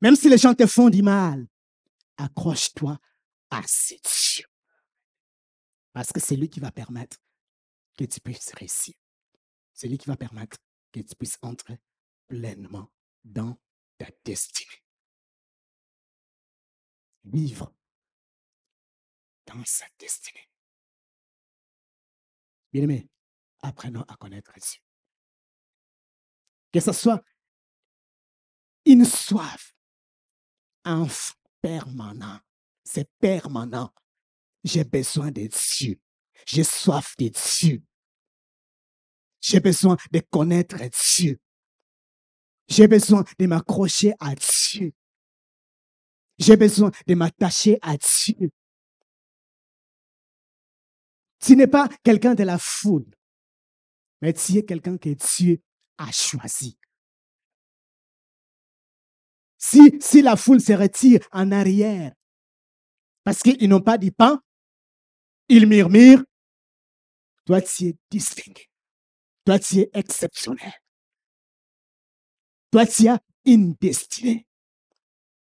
même 0.00 0.16
si 0.16 0.28
les 0.28 0.38
gens 0.38 0.54
te 0.54 0.66
font 0.66 0.90
du 0.90 1.02
mal, 1.02 1.46
accroche-toi 2.16 2.98
à 3.50 3.62
ce 3.66 3.94
Dieu. 3.94 4.46
Parce 5.92 6.12
que 6.12 6.20
c'est 6.20 6.36
lui 6.36 6.48
qui 6.48 6.60
va 6.60 6.70
permettre 6.70 7.18
que 7.96 8.04
tu 8.04 8.20
puisses 8.20 8.52
réussir. 8.54 8.94
C'est 9.72 9.88
lui 9.88 9.98
qui 9.98 10.08
va 10.08 10.16
permettre 10.16 10.56
que 10.92 11.00
tu 11.00 11.14
puisses 11.16 11.38
entrer 11.42 11.78
pleinement 12.28 12.90
dans 13.24 13.58
ta 13.98 14.06
destinée. 14.24 14.82
Vivre 17.24 17.74
dans 19.46 19.64
sa 19.64 19.86
destinée. 19.98 20.48
Bien 22.72 22.82
aimé, 22.84 23.08
apprenons 23.60 24.02
à 24.02 24.16
connaître 24.16 24.52
Dieu. 24.54 24.80
Que 26.72 26.80
ce 26.80 26.92
soit 26.92 27.22
une 28.92 29.04
soif, 29.06 29.74
un 30.84 31.06
permanent. 31.62 32.40
C'est 32.84 33.08
permanent. 33.18 33.90
J'ai 34.64 34.84
besoin 34.84 35.30
de 35.30 35.48
Dieu. 35.48 35.98
J'ai 36.46 36.64
soif 36.64 37.14
de 37.18 37.28
Dieu. 37.28 37.82
J'ai 39.40 39.60
besoin 39.60 39.96
de 40.12 40.20
connaître 40.20 40.76
Dieu. 41.16 41.40
J'ai 42.68 42.86
besoin 42.86 43.24
de 43.38 43.46
m'accrocher 43.46 44.12
à 44.20 44.34
Dieu. 44.34 44.92
J'ai 46.38 46.56
besoin 46.56 46.90
de 47.06 47.14
m'attacher 47.14 47.78
à 47.82 47.96
Dieu. 47.96 48.50
Tu 51.40 51.56
n'es 51.56 51.66
pas 51.66 51.88
quelqu'un 52.04 52.34
de 52.34 52.44
la 52.44 52.58
foule, 52.58 53.10
mais 54.20 54.32
tu 54.32 54.58
es 54.58 54.64
quelqu'un 54.64 54.96
que 54.96 55.10
Dieu 55.10 55.62
a 55.98 56.12
choisi. 56.12 56.78
Si, 59.64 59.80
si 60.00 60.22
la 60.22 60.34
foule 60.36 60.60
se 60.60 60.72
retire 60.72 61.20
en 61.30 61.52
arrière, 61.52 62.12
parce 63.22 63.38
qu'ils 63.38 63.68
n'ont 63.68 63.80
pas 63.80 63.96
de 63.96 64.10
pain, 64.10 64.42
ils 65.48 65.68
murmurent, 65.68 66.24
toi 67.46 67.62
tu 67.62 67.88
es 67.88 67.96
distingué. 68.10 68.72
Toi, 69.44 69.58
tu 69.58 69.78
es 69.80 69.90
exceptionnel. 69.92 70.72
Toi, 72.70 72.86
tu 72.86 73.08
as 73.08 73.20
une 73.44 73.74
destinée. 73.74 74.46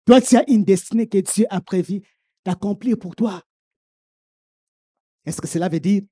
Toi, 0.04 0.20
tu 0.20 0.36
as 0.36 0.48
une 0.50 0.64
destinée 0.64 1.08
que 1.08 1.18
Dieu 1.18 1.46
a 1.50 1.60
prévu 1.60 2.02
d'accomplir 2.44 2.98
pour 2.98 3.14
toi. 3.14 3.42
Est-ce 5.24 5.40
que 5.40 5.48
cela 5.48 5.68
veut 5.68 5.80
dire 5.80 6.02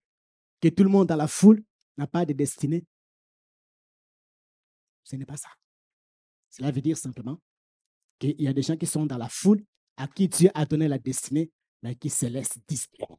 que 0.60 0.68
tout 0.68 0.84
le 0.84 0.88
monde 0.88 1.08
dans 1.08 1.16
la 1.16 1.28
foule 1.28 1.64
n'a 1.96 2.06
pas 2.06 2.24
de 2.24 2.32
destinée? 2.32 2.84
Ce 5.04 5.16
n'est 5.16 5.26
pas 5.26 5.36
ça. 5.36 5.50
Cela 6.50 6.70
veut 6.70 6.80
dire 6.80 6.96
simplement 6.96 7.40
qu'il 8.18 8.40
y 8.40 8.48
a 8.48 8.52
des 8.52 8.62
gens 8.62 8.76
qui 8.76 8.86
sont 8.86 9.06
dans 9.06 9.18
la 9.18 9.28
foule 9.28 9.64
à 9.96 10.06
qui 10.08 10.28
Dieu 10.28 10.50
a 10.54 10.66
donné 10.66 10.88
la 10.88 10.98
destinée, 10.98 11.50
mais 11.82 11.94
qui 11.94 12.10
se 12.10 12.26
laissent 12.26 12.58
distraire. 12.66 13.16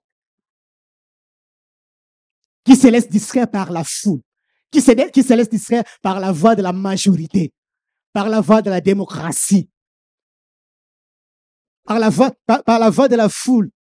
Qui 2.64 2.76
se 2.76 2.88
laissent 2.88 3.10
distraire 3.10 3.50
par 3.50 3.72
la 3.72 3.84
foule 3.84 4.22
qui 4.76 4.82
se, 4.82 4.92
qui 5.10 5.24
se 5.24 5.34
laisse 5.34 5.50
distraire 5.50 5.84
par 6.02 6.20
la 6.20 6.32
voix 6.32 6.56
de 6.56 6.62
la 6.62 6.74
majorité, 6.74 7.54
par 8.12 8.30
la 8.30 8.42
voix 8.42 8.62
de 8.62 8.70
la 8.70 8.82
démocratie, 8.82 9.70
par 11.86 12.00
la 12.00 12.10
voix, 12.10 12.32
par, 12.46 12.80
la 12.80 12.90
voix 12.90 13.08
de 13.08 13.16
la 13.16 13.30
foule, 13.30 13.72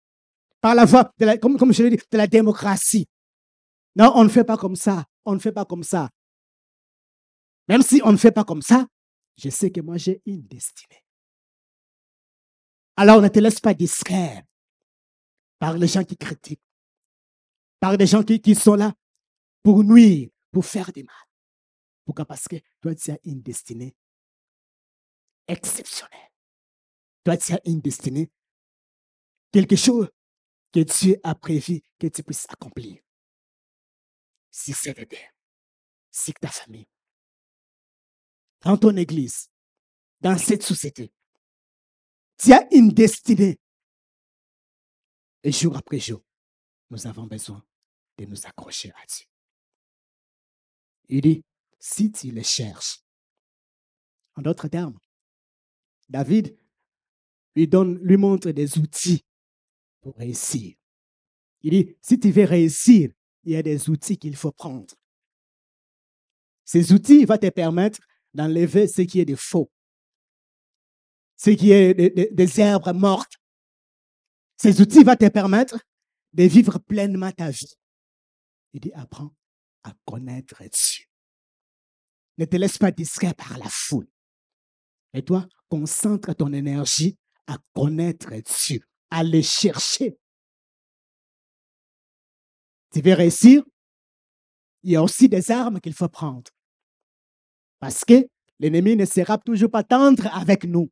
par 0.61 0.75
la 0.75 0.85
voix, 0.85 1.11
comme, 1.41 1.73
je 1.73 1.83
de 1.83 2.17
la 2.17 2.27
démocratie. 2.27 3.07
Non, 3.95 4.13
on 4.15 4.23
ne 4.23 4.29
fait 4.29 4.43
pas 4.43 4.57
comme 4.57 4.75
ça. 4.75 5.05
On 5.25 5.33
ne 5.33 5.39
fait 5.39 5.51
pas 5.51 5.65
comme 5.65 5.83
ça. 5.83 6.09
Même 7.67 7.81
si 7.81 7.99
on 8.03 8.11
ne 8.11 8.17
fait 8.17 8.31
pas 8.31 8.43
comme 8.43 8.61
ça, 8.61 8.85
je 9.37 9.49
sais 9.49 9.71
que 9.71 9.81
moi 9.81 9.97
j'ai 9.97 10.21
une 10.25 10.43
destinée. 10.43 11.01
Alors 12.97 13.21
ne 13.21 13.27
te 13.27 13.39
laisse 13.39 13.59
pas 13.59 13.73
distraire 13.73 14.43
par 15.59 15.77
les 15.77 15.87
gens 15.87 16.03
qui 16.03 16.17
critiquent, 16.17 16.61
par 17.79 17.97
des 17.97 18.07
gens 18.07 18.23
qui, 18.23 18.55
sont 18.55 18.75
là 18.75 18.93
pour 19.63 19.83
nuire, 19.83 20.29
pour 20.51 20.65
faire 20.65 20.91
du 20.93 21.03
mal. 21.03 21.15
Pourquoi? 22.05 22.25
Parce 22.25 22.47
que 22.47 22.55
toi, 22.81 22.95
tu 22.95 23.11
as 23.11 23.19
une 23.23 23.41
destinée 23.41 23.95
exceptionnelle. 25.47 26.31
Toi, 27.23 27.37
tu 27.37 27.53
as 27.53 27.61
une 27.65 27.81
destinée, 27.81 28.29
quelque 29.51 29.75
chose 29.75 30.09
que 30.71 30.81
Dieu 30.81 31.19
a 31.23 31.33
prévu 31.33 31.81
que 31.99 32.07
tu 32.07 32.23
puisses 32.23 32.45
accomplir. 32.49 33.01
Si 34.51 34.73
c'est 34.73 34.93
bébé, 34.93 35.19
si 36.11 36.33
ta 36.33 36.49
famille, 36.49 36.87
dans 38.61 38.77
ton 38.77 38.95
église, 38.95 39.49
dans 40.21 40.37
cette 40.37 40.63
société, 40.63 41.11
tu 42.37 42.53
as 42.53 42.67
une 42.71 42.89
destinée. 42.89 43.59
Et 45.43 45.51
jour 45.51 45.77
après 45.77 45.99
jour, 45.99 46.21
nous 46.89 47.07
avons 47.07 47.27
besoin 47.27 47.63
de 48.17 48.25
nous 48.25 48.45
accrocher 48.45 48.91
à 48.91 49.05
Dieu. 49.05 49.25
Il 51.07 51.21
dit, 51.21 51.43
si 51.79 52.11
tu 52.11 52.31
le 52.31 52.41
cherches, 52.41 53.01
en 54.35 54.41
d'autres 54.41 54.67
termes, 54.67 54.97
David 56.09 56.57
lui 57.55 57.67
donne, 57.67 57.97
lui 57.99 58.17
montre 58.17 58.51
des 58.51 58.77
outils 58.77 59.23
pour 60.01 60.15
réussir. 60.15 60.75
Il 61.61 61.71
dit, 61.71 61.95
si 62.01 62.19
tu 62.19 62.31
veux 62.31 62.45
réussir, 62.45 63.11
il 63.43 63.51
y 63.51 63.55
a 63.55 63.63
des 63.63 63.89
outils 63.89 64.17
qu'il 64.17 64.35
faut 64.35 64.51
prendre. 64.51 64.93
Ces 66.63 66.91
outils 66.91 67.25
vont 67.25 67.37
te 67.37 67.49
permettre 67.49 67.99
d'enlever 68.33 68.87
ce 68.87 69.03
qui 69.03 69.19
est 69.19 69.25
de 69.25 69.35
faux, 69.35 69.71
ce 71.37 71.49
qui 71.51 71.71
est 71.71 71.93
des 72.33 72.59
herbes 72.59 72.93
mortes. 72.95 73.33
Ces 74.57 74.81
outils 74.81 75.03
vont 75.03 75.15
te 75.15 75.27
permettre 75.27 75.77
de 76.33 76.43
vivre 76.43 76.79
pleinement 76.79 77.31
ta 77.31 77.49
vie. 77.49 77.73
Il 78.73 78.81
dit, 78.81 78.91
apprends 78.93 79.33
à 79.83 79.93
connaître 80.05 80.59
Dieu. 80.59 81.05
Ne 82.37 82.45
te 82.45 82.55
laisse 82.57 82.77
pas 82.77 82.91
distraire 82.91 83.35
par 83.35 83.57
la 83.57 83.69
foule. 83.69 84.07
Et 85.13 85.23
toi, 85.23 85.47
concentre 85.69 86.33
ton 86.33 86.51
énergie 86.51 87.17
à 87.47 87.57
connaître 87.73 88.33
Dieu, 88.65 88.81
à 89.09 89.23
le 89.23 89.41
chercher. 89.41 90.17
Tu 92.91 93.01
veux 93.01 93.13
réussir? 93.13 93.63
Il 94.83 94.91
y 94.91 94.95
a 94.95 95.03
aussi 95.03 95.29
des 95.29 95.51
armes 95.51 95.79
qu'il 95.79 95.93
faut 95.93 96.09
prendre. 96.09 96.51
Parce 97.79 98.03
que 98.03 98.27
l'ennemi 98.59 98.95
ne 98.95 99.05
sera 99.05 99.37
toujours 99.37 99.71
pas 99.71 99.83
tendre 99.83 100.27
avec 100.35 100.63
nous. 100.65 100.91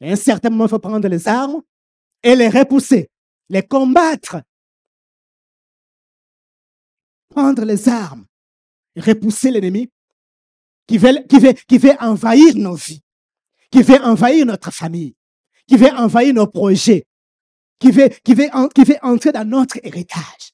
À 0.00 0.06
un 0.06 0.16
certain 0.16 0.50
moment, 0.50 0.66
il 0.66 0.70
faut 0.70 0.78
prendre 0.78 1.08
les 1.08 1.28
armes 1.28 1.62
et 2.22 2.34
les 2.36 2.48
repousser, 2.48 3.08
les 3.48 3.62
combattre. 3.62 4.42
Prendre 7.28 7.64
les 7.64 7.88
armes, 7.88 8.26
repousser 8.96 9.50
l'ennemi 9.50 9.90
qui 10.86 10.98
veut, 10.98 11.96
envahir 12.00 12.54
nos 12.56 12.74
vies, 12.74 13.02
qui 13.70 13.82
veut 13.82 14.00
envahir 14.02 14.46
notre 14.46 14.70
famille, 14.70 15.16
qui 15.66 15.76
veut 15.76 15.90
envahir 15.90 16.32
nos 16.34 16.46
projets, 16.46 17.04
qui 17.78 17.90
veut, 17.90 18.10
entrer 19.02 19.32
dans 19.32 19.48
notre 19.48 19.78
héritage. 19.82 20.52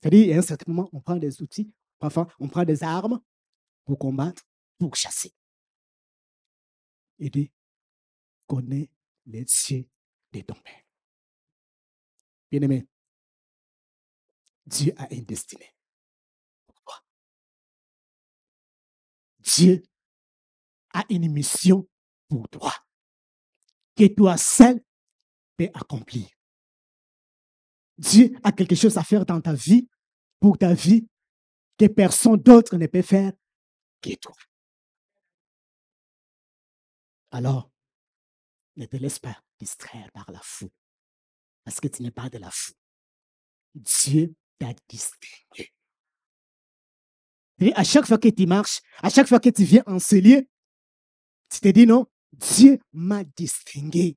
C'est-à-dire, 0.00 0.36
à 0.36 0.38
un 0.38 0.42
certain 0.42 0.70
moment, 0.70 0.88
on 0.92 1.00
prend 1.00 1.16
des 1.16 1.40
outils, 1.40 1.72
parfois, 1.98 2.28
on 2.38 2.48
prend 2.48 2.64
des 2.64 2.82
armes 2.82 3.20
pour 3.84 3.98
combattre, 3.98 4.42
pour 4.78 4.94
chasser. 4.94 5.32
Dit, 7.18 7.50
connais 8.48 8.90
les 9.26 9.46
cieux 9.46 9.88
de 10.32 10.40
ton 10.40 10.54
Père. 10.54 10.82
Bien-aimé, 12.50 12.88
Dieu 14.66 14.92
a 14.96 15.12
une 15.14 15.24
destinée. 15.24 15.74
Pourquoi? 16.66 17.04
Dieu 19.38 19.82
a 20.92 21.04
une 21.10 21.30
mission 21.30 21.88
pour 22.28 22.48
toi 22.48 22.72
que 23.94 24.06
toi 24.14 24.36
seul 24.36 24.80
peux 25.56 25.68
accomplir. 25.74 26.28
Dieu 27.98 28.32
a 28.44 28.52
quelque 28.52 28.76
chose 28.76 28.96
à 28.96 29.02
faire 29.02 29.26
dans 29.26 29.40
ta 29.40 29.52
vie, 29.52 29.88
pour 30.38 30.56
ta 30.56 30.72
vie, 30.72 31.08
que 31.76 31.86
personne 31.86 32.36
d'autre 32.36 32.76
ne 32.76 32.86
peut 32.86 33.02
faire 33.02 33.32
que 34.00 34.14
toi. 34.14 34.34
Alors, 37.32 37.70
ne 38.78 38.86
te 38.86 38.96
laisse 38.96 39.18
pas 39.18 39.36
distraire 39.58 40.10
par 40.12 40.30
la 40.30 40.40
foule, 40.42 40.70
parce 41.64 41.80
que 41.80 41.88
tu 41.88 42.02
n'es 42.02 42.10
pas 42.10 42.30
de 42.30 42.38
la 42.38 42.50
foule. 42.50 42.76
Dieu 43.74 44.34
t'a 44.58 44.72
distingué. 44.88 45.72
Et 47.60 47.72
à 47.74 47.82
chaque 47.82 48.06
fois 48.06 48.18
que 48.18 48.28
tu 48.28 48.46
marches, 48.46 48.80
à 49.02 49.10
chaque 49.10 49.28
fois 49.28 49.40
que 49.40 49.50
tu 49.50 49.64
viens 49.64 49.82
en 49.86 49.98
ce 49.98 50.16
lieu, 50.16 50.48
tu 51.50 51.60
te 51.60 51.68
dis 51.68 51.86
non, 51.86 52.06
Dieu 52.32 52.78
m'a 52.92 53.24
distingué. 53.24 54.16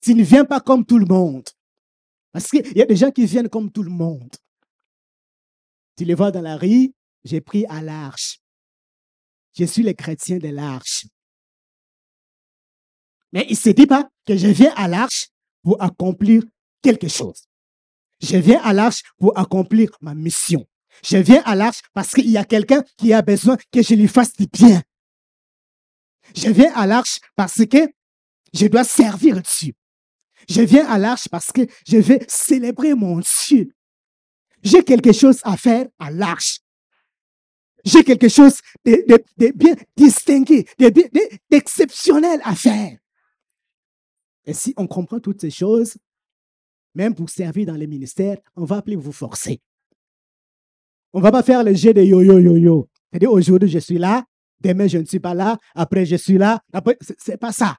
Tu 0.00 0.14
ne 0.14 0.22
viens 0.22 0.44
pas 0.44 0.60
comme 0.60 0.84
tout 0.84 0.98
le 0.98 1.06
monde. 1.06 1.48
Parce 2.32 2.48
qu'il 2.48 2.76
y 2.76 2.82
a 2.82 2.86
des 2.86 2.96
gens 2.96 3.10
qui 3.10 3.26
viennent 3.26 3.48
comme 3.48 3.70
tout 3.70 3.82
le 3.82 3.90
monde. 3.90 4.34
Tu 5.96 6.04
les 6.04 6.14
vois 6.14 6.30
dans 6.30 6.42
la 6.42 6.56
rue, 6.56 6.92
j'ai 7.24 7.40
pris 7.40 7.64
à 7.66 7.82
l'arche. 7.82 8.40
Je 9.56 9.64
suis 9.64 9.82
le 9.82 9.92
chrétien 9.92 10.38
de 10.38 10.48
l'arche. 10.48 11.06
Mais 13.34 13.44
il 13.48 13.54
ne 13.54 13.58
se 13.58 13.70
dit 13.70 13.86
pas 13.86 14.08
que 14.26 14.36
je 14.36 14.46
viens 14.46 14.72
à 14.76 14.86
l'arche 14.86 15.28
pour 15.62 15.82
accomplir 15.82 16.42
quelque 16.80 17.08
chose. 17.08 17.42
Je 18.22 18.36
viens 18.36 18.62
à 18.62 18.72
l'arche 18.72 19.02
pour 19.18 19.36
accomplir 19.36 19.90
ma 20.00 20.14
mission. 20.14 20.64
Je 21.04 21.16
viens 21.16 21.42
à 21.44 21.56
l'arche 21.56 21.80
parce 21.92 22.12
qu'il 22.12 22.30
y 22.30 22.38
a 22.38 22.44
quelqu'un 22.44 22.84
qui 22.96 23.12
a 23.12 23.22
besoin 23.22 23.56
que 23.72 23.82
je 23.82 23.94
lui 23.94 24.06
fasse 24.06 24.32
du 24.34 24.46
bien. 24.46 24.80
Je 26.36 26.48
viens 26.48 26.72
à 26.74 26.86
l'arche 26.86 27.18
parce 27.34 27.66
que 27.66 27.92
je 28.52 28.66
dois 28.68 28.84
servir 28.84 29.42
Dieu. 29.42 29.72
Je 30.48 30.60
viens 30.62 30.86
à 30.86 30.96
l'arche 30.96 31.28
parce 31.28 31.50
que 31.50 31.62
je 31.88 31.96
vais 31.96 32.24
célébrer 32.28 32.94
mon 32.94 33.20
Dieu. 33.20 33.74
J'ai 34.62 34.84
quelque 34.84 35.12
chose 35.12 35.40
à 35.42 35.56
faire 35.56 35.86
à 35.98 36.10
l'arche. 36.12 36.60
J'ai 37.84 38.04
quelque 38.04 38.28
chose 38.28 38.60
de, 38.84 39.52
bien 39.52 39.74
distingué, 39.96 40.66
d'exceptionnel 41.50 42.40
à 42.44 42.54
faire. 42.54 42.96
Et 44.46 44.52
si 44.52 44.74
on 44.76 44.86
comprend 44.86 45.20
toutes 45.20 45.40
ces 45.40 45.50
choses, 45.50 45.96
même 46.94 47.14
pour 47.14 47.30
servir 47.30 47.66
dans 47.66 47.74
les 47.74 47.86
ministères, 47.86 48.38
on 48.56 48.64
va 48.64 48.82
plus 48.82 48.96
vous 48.96 49.12
forcer. 49.12 49.60
On 51.12 51.20
va 51.20 51.32
pas 51.32 51.42
faire 51.42 51.64
le 51.64 51.74
jeu 51.74 51.94
de 51.94 52.02
yo-yo-yo-yo. 52.02 52.88
C'est-à-dire, 53.10 53.32
aujourd'hui, 53.32 53.68
je 53.68 53.78
suis 53.78 53.98
là, 53.98 54.24
demain, 54.60 54.86
je 54.86 54.98
ne 54.98 55.04
suis 55.04 55.20
pas 55.20 55.34
là, 55.34 55.58
après, 55.74 56.04
je 56.04 56.16
suis 56.16 56.38
là. 56.38 56.60
Après, 56.72 56.98
c'est 57.18 57.36
pas 57.36 57.52
ça. 57.52 57.76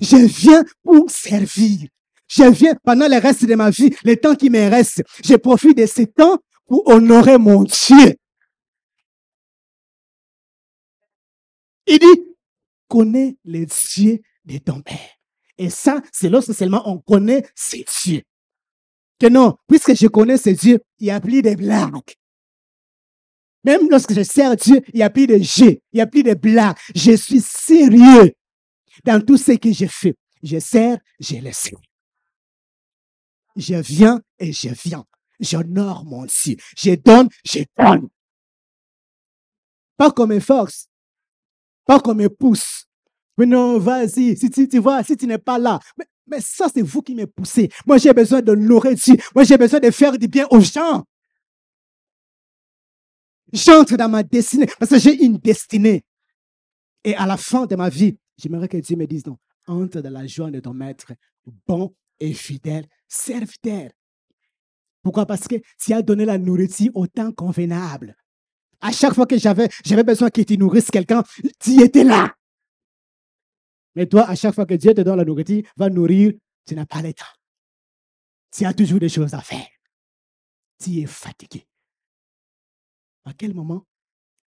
Je 0.00 0.16
viens 0.16 0.64
pour 0.82 1.10
servir. 1.10 1.88
Je 2.28 2.44
viens 2.50 2.74
pendant 2.82 3.08
le 3.08 3.18
reste 3.18 3.46
de 3.46 3.54
ma 3.54 3.70
vie, 3.70 3.94
le 4.04 4.16
temps 4.16 4.34
qui 4.34 4.50
me 4.50 4.68
reste. 4.68 5.02
Je 5.24 5.34
profite 5.36 5.78
de 5.78 5.86
ce 5.86 6.02
temps 6.02 6.38
pour 6.66 6.86
honorer 6.88 7.38
mon 7.38 7.62
Dieu. 7.62 8.16
Il 11.86 11.98
dit, 11.98 12.34
connais 12.88 13.36
les 13.44 13.66
dieux 13.66 14.20
de 14.44 14.58
ton 14.58 14.82
Père. 14.82 15.15
Et 15.58 15.70
ça, 15.70 16.00
c'est 16.12 16.28
lorsque 16.28 16.54
seulement 16.54 16.82
on 16.88 16.98
connaît 16.98 17.46
ces 17.54 17.84
dieux. 18.04 18.22
Que 19.18 19.28
non, 19.28 19.56
puisque 19.66 19.94
je 19.94 20.06
connais 20.06 20.36
ces 20.36 20.54
dieux, 20.54 20.80
il 20.98 21.04
n'y 21.04 21.10
a 21.10 21.20
plus 21.20 21.42
de 21.42 21.54
blagues. 21.54 22.14
Même 23.64 23.88
lorsque 23.90 24.12
je 24.12 24.22
sers 24.22 24.54
Dieu, 24.56 24.80
il 24.92 24.96
n'y 24.96 25.02
a 25.02 25.10
plus 25.10 25.26
de 25.26 25.38
jeux, 25.38 25.80
il 25.92 25.96
n'y 25.96 26.00
a 26.00 26.06
plus 26.06 26.22
de 26.22 26.34
blagues. 26.34 26.76
Je 26.94 27.16
suis 27.16 27.40
sérieux 27.40 28.32
dans 29.04 29.24
tout 29.24 29.36
ce 29.36 29.52
que 29.52 29.72
je 29.72 29.86
fais. 29.86 30.14
Je 30.42 30.58
sers, 30.60 30.98
je 31.18 31.36
laisse. 31.36 31.70
Je 33.56 33.74
viens 33.74 34.22
et 34.38 34.52
je 34.52 34.68
viens. 34.68 35.04
J'honore 35.40 36.04
mon 36.04 36.26
Dieu. 36.26 36.56
Je 36.76 36.94
donne, 36.94 37.28
je 37.44 37.60
donne. 37.76 38.08
Pas 39.96 40.10
comme 40.10 40.32
une 40.32 40.40
force. 40.40 40.88
Pas 41.86 42.00
comme 42.00 42.20
un 42.20 42.28
pouce. 42.28 42.86
Mais 43.36 43.46
non, 43.46 43.78
vas-y. 43.78 44.36
Si 44.36 44.50
tu, 44.50 44.78
vois, 44.78 45.02
si 45.02 45.16
tu 45.16 45.26
n'es 45.26 45.38
pas 45.38 45.58
là. 45.58 45.78
Mais, 46.26 46.40
ça, 46.40 46.66
c'est 46.72 46.82
vous 46.82 47.02
qui 47.02 47.14
me 47.14 47.26
poussez. 47.26 47.70
Moi, 47.86 47.98
j'ai 47.98 48.12
besoin 48.12 48.40
de 48.42 48.54
Dieu. 48.94 49.16
Moi, 49.34 49.44
j'ai 49.44 49.56
besoin 49.56 49.80
de 49.80 49.90
faire 49.90 50.18
du 50.18 50.26
bien 50.26 50.46
aux 50.50 50.60
gens. 50.60 51.04
J'entre 53.52 53.96
dans 53.96 54.08
ma 54.08 54.22
destinée 54.22 54.66
parce 54.78 54.90
que 54.90 54.98
j'ai 54.98 55.24
une 55.24 55.38
destinée. 55.38 56.04
Et 57.04 57.14
à 57.14 57.26
la 57.26 57.36
fin 57.36 57.66
de 57.66 57.76
ma 57.76 57.88
vie, 57.88 58.18
j'aimerais 58.36 58.68
que 58.68 58.76
Dieu 58.78 58.96
me 58.96 59.06
dise 59.06 59.24
non, 59.26 59.38
entre 59.68 60.00
dans 60.00 60.12
la 60.12 60.26
joie 60.26 60.50
de 60.50 60.58
ton 60.58 60.74
maître, 60.74 61.12
bon 61.66 61.94
et 62.18 62.32
fidèle 62.32 62.86
serviteur. 63.06 63.90
Pourquoi? 65.02 65.26
Parce 65.26 65.46
que 65.46 65.56
tu 65.78 65.92
as 65.92 66.02
donné 66.02 66.24
la 66.24 66.38
nourriture 66.38 66.90
au 66.96 67.06
temps 67.06 67.30
convenable. 67.30 68.16
À 68.80 68.90
chaque 68.90 69.14
fois 69.14 69.26
que 69.26 69.38
j'avais, 69.38 69.68
j'avais 69.84 70.02
besoin 70.02 70.30
que 70.30 70.42
tu 70.42 70.58
nourrisses 70.58 70.90
quelqu'un, 70.90 71.22
tu 71.60 71.80
étais 71.80 72.04
là. 72.04 72.34
Mais 73.96 74.06
toi, 74.06 74.28
à 74.28 74.34
chaque 74.34 74.54
fois 74.54 74.66
que 74.66 74.74
Dieu 74.74 74.92
te 74.92 75.00
donne 75.00 75.16
la 75.16 75.24
nourriture, 75.24 75.62
va 75.76 75.88
nourrir, 75.88 76.34
tu 76.66 76.74
n'as 76.74 76.84
pas 76.84 77.00
le 77.00 77.14
temps. 77.14 77.24
Tu 78.52 78.66
as 78.66 78.74
toujours 78.74 79.00
des 79.00 79.08
choses 79.08 79.32
à 79.32 79.40
faire. 79.40 79.66
Tu 80.78 81.00
es 81.00 81.06
fatigué. 81.06 81.66
À 83.24 83.32
quel 83.32 83.54
moment 83.54 83.86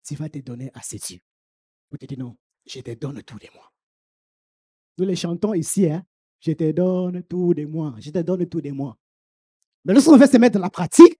tu 0.04 0.16
vas 0.16 0.30
te 0.30 0.40
donner 0.40 0.72
à 0.74 0.82
ces 0.82 0.98
dieux? 0.98 1.20
Pour 1.90 2.00
te 2.00 2.06
dire 2.06 2.18
non, 2.18 2.36
je 2.66 2.80
te 2.82 2.92
donne 2.96 3.22
tous 3.22 3.38
les 3.38 3.50
mois. 3.52 3.72
Nous 4.98 5.06
les 5.06 5.16
chantons 5.16 5.54
ici, 5.54 5.90
hein? 5.90 6.04
Je 6.40 6.52
te 6.54 6.72
donne 6.72 7.24
tous 7.24 7.54
les 7.54 7.66
mois. 7.66 7.96
Je 8.00 8.10
te 8.10 8.20
donne 8.20 8.48
tous 8.50 8.60
les 8.60 8.72
mois. 8.72 8.98
Mais 9.84 9.94
lorsqu'on 9.94 10.18
veut 10.18 10.28
se 10.28 10.38
mettre 10.38 10.56
dans 10.56 10.64
la 10.64 10.70
pratique, 10.72 11.20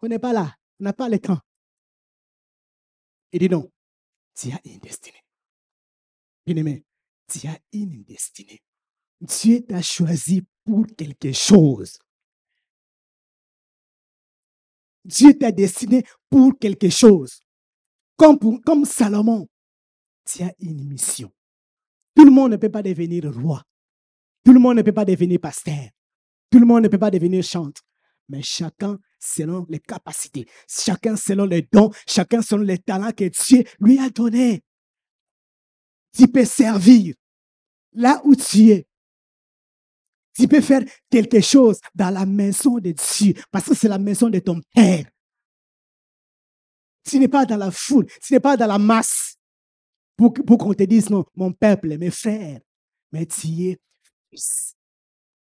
on 0.00 0.06
n'est 0.06 0.18
pas 0.20 0.32
là. 0.32 0.54
On 0.80 0.84
n'a 0.84 0.92
pas 0.92 1.08
le 1.08 1.18
temps. 1.18 1.40
Il 3.32 3.40
dit 3.40 3.48
non, 3.48 3.68
tu 4.34 4.52
as 4.52 4.60
une 4.64 4.78
destinée. 4.78 5.24
Bien-aimé, 6.46 6.84
tu 7.28 7.46
as 7.46 7.58
une 7.72 8.02
destinée. 8.04 8.62
Dieu 9.20 9.64
t'a 9.66 9.82
choisi 9.82 10.42
pour 10.64 10.86
quelque 10.96 11.32
chose. 11.32 11.98
Dieu 15.04 15.36
t'a 15.38 15.52
destiné 15.52 16.04
pour 16.30 16.58
quelque 16.58 16.88
chose. 16.88 17.40
Comme, 18.16 18.38
comme 18.62 18.84
Salomon, 18.84 19.48
tu 20.24 20.42
as 20.42 20.52
une 20.60 20.84
mission. 20.86 21.30
Tout 22.14 22.24
le 22.24 22.30
monde 22.30 22.52
ne 22.52 22.56
peut 22.56 22.70
pas 22.70 22.82
devenir 22.82 23.32
roi. 23.34 23.62
Tout 24.44 24.52
le 24.52 24.60
monde 24.60 24.76
ne 24.76 24.82
peut 24.82 24.92
pas 24.92 25.04
devenir 25.04 25.40
pasteur. 25.40 25.88
Tout 26.50 26.58
le 26.58 26.66
monde 26.66 26.84
ne 26.84 26.88
peut 26.88 26.98
pas 26.98 27.10
devenir 27.10 27.42
chanteur. 27.42 27.82
Mais 28.28 28.42
chacun 28.42 28.98
selon 29.18 29.66
les 29.68 29.80
capacités, 29.80 30.46
chacun 30.68 31.16
selon 31.16 31.44
les 31.44 31.62
dons, 31.70 31.90
chacun 32.06 32.40
selon 32.40 32.62
les 32.62 32.78
talents 32.78 33.12
que 33.12 33.24
Dieu 33.24 33.64
lui 33.80 33.98
a 33.98 34.08
donnés. 34.08 34.62
Tu 36.14 36.28
peux 36.28 36.44
servir 36.44 37.14
là 37.92 38.20
où 38.24 38.34
tu 38.34 38.70
es. 38.70 38.86
Tu 40.34 40.48
peux 40.48 40.60
faire 40.60 40.82
quelque 41.10 41.40
chose 41.40 41.80
dans 41.94 42.10
la 42.10 42.26
maison 42.26 42.78
de 42.78 42.92
Dieu 42.92 43.34
parce 43.50 43.66
que 43.66 43.74
c'est 43.74 43.88
la 43.88 43.98
maison 43.98 44.28
de 44.28 44.38
ton 44.40 44.60
Père. 44.74 45.06
Tu 47.04 47.18
n'es 47.18 47.28
pas 47.28 47.44
dans 47.44 47.56
la 47.56 47.70
foule, 47.70 48.06
tu 48.22 48.32
n'es 48.32 48.40
pas 48.40 48.56
dans 48.56 48.66
la 48.66 48.78
masse 48.78 49.36
pour, 50.16 50.32
pour 50.32 50.58
qu'on 50.58 50.74
te 50.74 50.84
dise 50.84 51.10
non, 51.10 51.24
mon 51.34 51.52
peuple, 51.52 51.98
mes 51.98 52.10
frères. 52.10 52.60
Mais 53.12 53.26
tu 53.26 53.48
es 53.68 53.78
fils, 54.30 54.74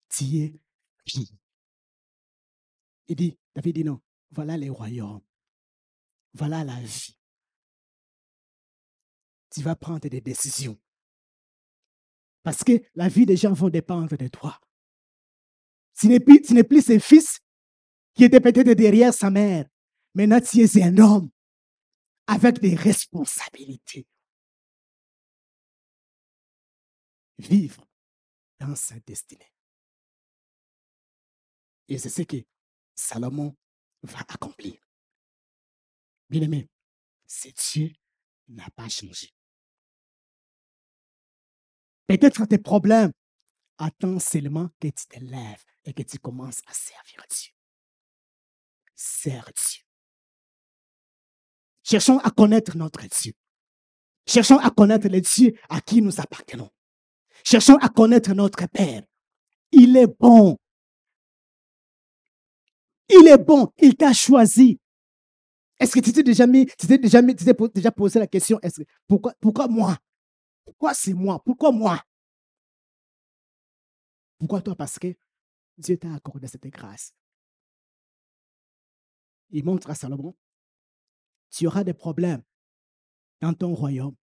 tu 0.09 0.25
es 0.37 0.55
fille. 1.07 1.37
Il 3.09 3.17
dit, 3.17 3.39
David 3.55 3.75
dit 3.75 3.85
non, 3.85 4.01
voilà 4.31 4.57
les 4.57 4.69
royaumes, 4.69 5.23
voilà 6.35 6.63
la 6.63 6.79
vie. 6.81 7.17
Tu 9.57 9.63
vas 9.63 9.75
prendre 9.75 10.07
des 10.07 10.21
décisions. 10.21 10.79
Parce 12.43 12.63
que 12.63 12.73
la 12.95 13.09
vie 13.09 13.25
des 13.25 13.39
gens 13.39 13.55
va 13.55 13.71
dépendre 13.71 14.15
de 14.15 14.29
toi. 14.29 14.61
Ce 15.95 16.07
n'est 16.07 16.21
plus, 16.21 16.43
plus 16.43 17.01
fils 17.01 17.41
qui 18.13 18.25
étaient 18.25 18.41
peut-être 18.41 18.73
derrière 18.73 19.15
sa 19.15 19.31
mère. 19.31 19.67
Maintenant, 20.13 20.43
tu 20.43 20.61
es 20.61 20.83
un 20.83 20.99
homme 20.99 21.31
avec 22.27 22.59
des 22.61 22.75
responsabilités. 22.75 24.07
Vivre 27.39 27.83
dans 28.61 28.77
sa 28.77 29.01
destinée. 29.01 29.51
Et 31.89 31.97
c'est 31.97 32.11
ce 32.11 32.23
que 32.25 32.45
Salomon 32.95 33.57
va 34.03 34.19
accomplir. 34.29 34.79
Bien 36.29 36.43
aimé, 36.43 36.69
c'est 37.27 37.57
Dieu 37.73 37.91
n'a 38.49 38.69
pas 38.77 38.91
changé. 38.91 39.36
Peut-être 42.07 42.47
tes 42.47 42.59
problèmes 42.59 43.13
attendent 43.79 44.23
seulement 44.23 44.69
que 44.81 44.89
tu 44.89 45.07
te 45.09 45.19
lèves 45.19 45.65
et 45.85 45.93
que 45.93 46.03
tu 46.03 46.19
commences 46.19 46.61
à 46.67 46.73
servir 46.73 47.25
Dieu. 47.29 47.53
Sers 48.95 49.45
Dieu. 49.45 49.83
Cherchons 51.83 52.19
à 52.19 52.31
connaître 52.31 52.77
notre 52.77 53.07
Dieu. 53.07 53.33
Cherchons 54.27 54.59
à 54.59 54.71
connaître 54.71 55.09
le 55.09 55.21
Dieu 55.21 55.57
à 55.69 55.81
qui 55.81 56.03
nous 56.03 56.21
appartenons. 56.21 56.71
Cherchons 57.45 57.77
à 57.77 57.89
connaître 57.89 58.33
notre 58.35 58.67
Père. 58.67 59.03
Il 59.71 59.97
est 59.97 60.07
bon. 60.07 60.57
Il 63.09 63.29
est 63.29 63.39
bon. 63.39 63.73
Il 63.79 63.97
t'a 63.97 64.13
choisi. 64.13 64.81
Est-ce 65.79 65.93
que 65.93 66.01
tu 66.01 66.13
t'es 66.13 66.23
déjà 66.23 66.47
mis, 66.47 66.67
tu 66.67 66.87
t'es 66.87 66.99
déjà, 66.99 67.23
tu 67.23 67.35
t'es 67.37 67.69
déjà 67.75 67.93
posé 67.93 68.19
la 68.19 68.27
question, 68.27 68.59
pourquoi 69.07 69.69
moi? 69.69 69.97
Pourquoi 70.67 70.93
c'est 70.93 71.15
moi? 71.15 71.43
Pourquoi 71.43 71.73
moi? 71.73 72.03
Pourquoi 74.39 74.61
toi? 74.61 74.77
Parce 74.77 74.99
que 74.99 75.17
Dieu 75.79 75.97
t'a 75.97 76.13
accordé 76.13 76.47
cette 76.47 76.67
grâce. 76.67 77.15
Il 79.51 79.65
montre 79.65 79.89
à 79.89 79.95
Salomon, 79.95 80.37
tu 81.51 81.67
auras 81.67 81.85
des 81.85 81.95
problèmes 81.95 82.43
dans 83.41 83.55
ton 83.55 83.75
royaume. 83.75 84.15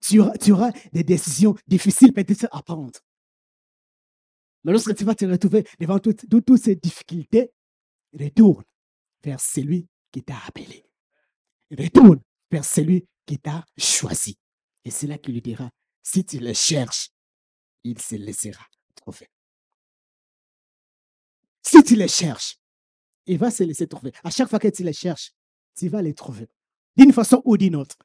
Tu 0.00 0.18
auras, 0.18 0.72
des 0.92 1.04
décisions 1.04 1.54
difficiles 1.66 2.12
peut-être 2.12 2.48
à 2.50 2.62
prendre. 2.62 2.98
Mais 4.64 4.72
lorsque 4.72 4.94
tu 4.94 5.04
vas 5.04 5.14
te 5.14 5.26
retrouver 5.26 5.66
devant 5.78 5.98
toutes, 5.98 6.28
toutes 6.28 6.56
ces 6.56 6.74
difficultés, 6.74 7.52
retourne 8.18 8.64
vers 9.22 9.40
celui 9.40 9.86
qui 10.10 10.22
t'a 10.22 10.38
appelé. 10.46 10.84
Retourne 11.70 12.20
vers 12.50 12.64
celui 12.64 13.06
qui 13.26 13.38
t'a 13.38 13.64
choisi. 13.76 14.38
Et 14.84 14.90
c'est 14.90 15.06
là 15.06 15.18
qu'il 15.18 15.34
lui 15.34 15.42
dira, 15.42 15.70
si 16.02 16.24
tu 16.24 16.38
le 16.38 16.52
cherches, 16.54 17.10
il 17.84 18.00
se 18.00 18.16
laissera 18.16 18.66
trouver. 18.94 19.28
Si 21.62 21.82
tu 21.82 21.96
les 21.96 22.08
cherches, 22.08 22.58
il 23.26 23.38
va 23.38 23.50
se 23.50 23.62
laisser 23.62 23.86
trouver. 23.86 24.12
À 24.24 24.30
chaque 24.30 24.48
fois 24.48 24.58
que 24.58 24.68
tu 24.68 24.82
les 24.82 24.92
cherches, 24.92 25.32
tu 25.76 25.88
vas 25.88 26.02
les 26.02 26.14
trouver. 26.14 26.48
D'une 26.96 27.12
façon 27.12 27.42
ou 27.44 27.56
d'une 27.56 27.76
autre, 27.76 27.96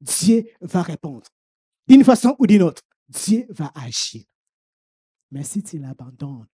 Dieu 0.00 0.44
va 0.60 0.82
répondre. 0.82 1.28
D'une 1.86 2.04
façon 2.04 2.36
ou 2.38 2.46
d'une 2.46 2.62
autre, 2.62 2.82
Dieu 3.08 3.46
va 3.50 3.72
agir. 3.74 4.24
Mais 5.30 5.44
si 5.44 5.62
tu 5.62 5.78
l'abandonnes, 5.78 6.48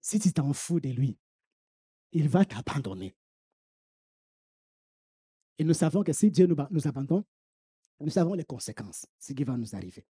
si 0.00 0.18
tu 0.18 0.32
t'en 0.32 0.52
fous 0.52 0.80
de 0.80 0.88
lui, 0.88 1.18
il 2.12 2.28
va 2.28 2.44
t'abandonner. 2.44 3.14
Et 5.58 5.64
nous 5.64 5.74
savons 5.74 6.02
que 6.02 6.12
si 6.12 6.30
Dieu 6.30 6.46
nous 6.46 6.88
abandonne, 6.88 7.24
nous 8.00 8.10
savons 8.10 8.34
les 8.34 8.44
conséquences, 8.44 9.06
ce 9.18 9.32
qui 9.32 9.44
va 9.44 9.56
nous 9.56 9.74
arriver. 9.74 10.06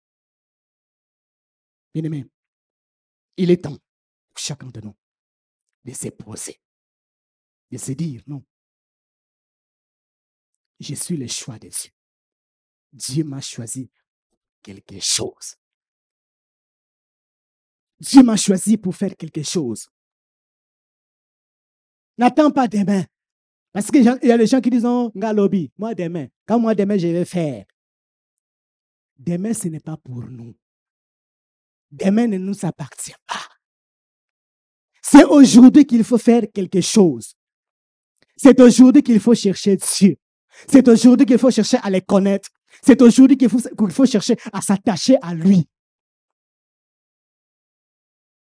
Bien 1.92 2.04
aimé, 2.04 2.26
il 3.36 3.50
est 3.50 3.64
temps 3.64 3.76
pour 4.28 4.38
chacun 4.38 4.68
de 4.68 4.80
nous 4.80 4.94
de 5.84 5.92
se 5.92 6.08
poser, 6.08 6.60
de 7.70 7.78
se 7.78 7.92
dire 7.92 8.22
non. 8.26 8.44
Je 10.78 10.94
suis 10.94 11.16
le 11.16 11.26
choix 11.26 11.58
de 11.58 11.68
Dieu. 11.68 11.90
Dieu 12.92 13.24
m'a 13.24 13.40
choisi 13.40 13.90
quelque 14.62 14.98
chose. 15.00 15.56
Dieu 17.98 18.22
m'a 18.22 18.36
choisi 18.36 18.78
pour 18.78 18.96
faire 18.96 19.14
quelque 19.16 19.42
chose. 19.42 19.88
N'attends 22.16 22.50
pas 22.50 22.66
demain. 22.66 23.04
Parce 23.72 23.90
qu'il 23.90 24.02
y 24.02 24.08
a 24.08 24.38
des 24.38 24.46
gens 24.46 24.60
qui 24.60 24.70
disent, 24.70 24.82
non, 24.82 25.12
lobby, 25.14 25.70
moi 25.78 25.94
demain. 25.94 26.26
Quand 26.46 26.58
moi 26.58 26.74
demain, 26.74 26.96
je 26.96 27.06
vais 27.06 27.24
faire. 27.24 27.64
Demain, 29.20 29.52
ce 29.52 29.68
n'est 29.68 29.80
pas 29.80 29.98
pour 29.98 30.24
nous. 30.24 30.56
Demain 31.90 32.26
ne 32.26 32.38
nous 32.38 32.64
appartient 32.64 33.14
pas. 33.26 33.46
C'est 35.02 35.24
aujourd'hui 35.24 35.84
qu'il 35.84 36.02
faut 36.04 36.16
faire 36.16 36.44
quelque 36.54 36.80
chose. 36.80 37.34
C'est 38.34 38.58
aujourd'hui 38.60 39.02
qu'il 39.02 39.20
faut 39.20 39.34
chercher 39.34 39.76
Dieu. 39.76 40.16
C'est 40.66 40.88
aujourd'hui 40.88 41.26
qu'il 41.26 41.36
faut 41.36 41.50
chercher 41.50 41.76
à 41.82 41.90
les 41.90 42.00
connaître. 42.00 42.48
C'est 42.82 43.02
aujourd'hui 43.02 43.36
qu'il 43.36 43.50
faut, 43.50 43.60
qu'il 43.60 43.90
faut 43.90 44.06
chercher 44.06 44.36
à 44.54 44.62
s'attacher 44.62 45.18
à 45.20 45.34
lui. 45.34 45.68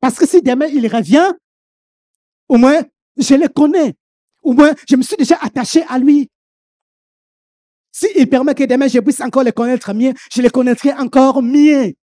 Parce 0.02 0.18
que 0.18 0.28
si 0.28 0.42
demain 0.42 0.68
il 0.68 0.86
revient, 0.94 1.32
au 2.50 2.58
moins 2.58 2.84
je 3.16 3.36
le 3.36 3.48
connais. 3.48 3.96
Au 4.44 4.52
moins 4.52 4.76
je 4.90 4.98
me 4.98 5.04
suis 5.04 5.16
déjà 5.16 5.38
attaché 5.38 5.84
à 5.84 5.98
lui. 6.00 6.30
S'il 7.96 8.30
permet 8.30 8.54
que 8.54 8.66
demain 8.66 8.90
je 8.90 9.00
puisse 9.00 9.22
encore 9.22 9.46
le 9.46 9.54
connaître 9.54 9.94
mieux, 9.94 10.12
je 10.30 10.42
le 10.42 10.50
connaîtrai 10.50 10.92
encore 10.96 11.42
mieux. 11.42 11.94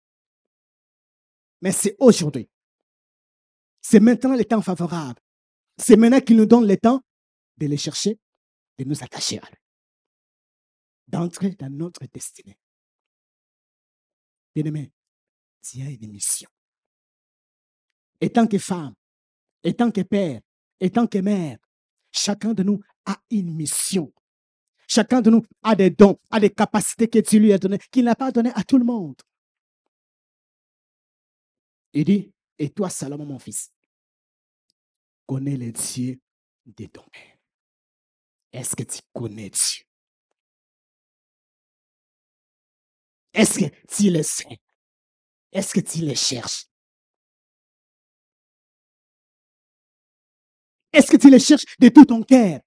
Mais 1.61 1.71
c'est 1.71 1.97
aujourd'hui. 1.99 2.49
C'est 3.83 4.01
maintenant 4.01 4.35
le 4.35 4.47
temps 4.47 4.63
favorable. 4.63 5.21
C'est 5.77 5.97
maintenant 5.97 6.21
qu'il 6.21 6.39
nous 6.39 6.47
donne 6.47 6.67
le 6.67 6.79
temps 6.79 7.03
de 7.59 7.67
les 7.67 7.77
chercher, 7.77 8.19
de 8.79 8.85
nous 8.85 9.05
attacher 9.05 9.39
à 9.39 9.47
lui, 9.51 9.59
d'entrer 11.09 11.51
dans 11.51 11.69
notre 11.69 12.07
destinée. 12.07 12.59
Bien-aimé, 14.55 14.91
tu 15.63 15.83
as 15.83 15.91
une 15.91 16.11
mission. 16.11 16.49
Et 18.19 18.31
tant 18.31 18.47
que 18.47 18.59
femme, 18.59 18.95
et 19.63 19.75
tant 19.75 19.91
que 19.91 20.01
père, 20.01 20.41
et 20.81 20.89
tant 20.89 21.07
que 21.07 21.19
mère, 21.19 21.59
chacun 22.13 22.55
de 22.55 22.63
nous 22.63 22.81
a 23.05 23.21
une 23.31 23.53
mission. 23.55 24.11
Chacun 24.95 25.23
de 25.23 25.31
nous 25.31 25.43
a 25.63 25.75
des 25.75 25.89
dons, 25.89 26.19
a 26.31 26.39
des 26.39 26.51
capacités 26.51 27.09
que 27.09 27.19
tu 27.19 27.41
lui 27.41 27.51
as 27.55 27.59
données, 27.59 27.79
qu'il 27.91 28.05
n'a 28.05 28.15
pas 28.15 28.31
données 28.31 28.53
à 28.55 28.63
tout 28.63 28.77
le 28.77 28.85
monde. 28.85 29.17
Il 31.95 32.05
dit, 32.05 32.31
et 32.59 32.69
toi, 32.69 32.91
Salomon, 32.91 33.25
mon 33.25 33.39
fils, 33.39 33.73
connais 35.27 35.57
les 35.57 35.73
dieux 35.73 36.21
de 36.67 36.85
ton 36.85 37.05
père. 37.11 37.39
Est-ce 38.53 38.77
que 38.77 38.83
tu 38.83 39.01
connais 39.15 39.49
Dieu? 39.49 39.85
Est-ce 43.33 43.61
que 43.61 43.75
tu 43.89 44.11
le 44.11 44.23
sais? 44.23 44.61
Est-ce 45.53 45.73
que 45.73 45.81
tu 45.81 46.05
le 46.05 46.15
cherches? 46.15 46.67
Est-ce 50.93 51.11
que 51.11 51.17
tu 51.17 51.31
le 51.31 51.39
cherches 51.39 51.65
de 51.79 51.89
tout 51.89 52.05
ton 52.05 52.23
cœur? 52.23 52.61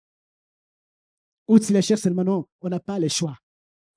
Ou 1.47 1.59
tu 1.59 1.73
le 1.73 1.81
cherches 1.81 2.01
seulement? 2.01 2.23
Non, 2.23 2.47
on 2.61 2.69
n'a 2.69 2.79
pas 2.79 2.99
le 2.99 3.07
choix. 3.07 3.37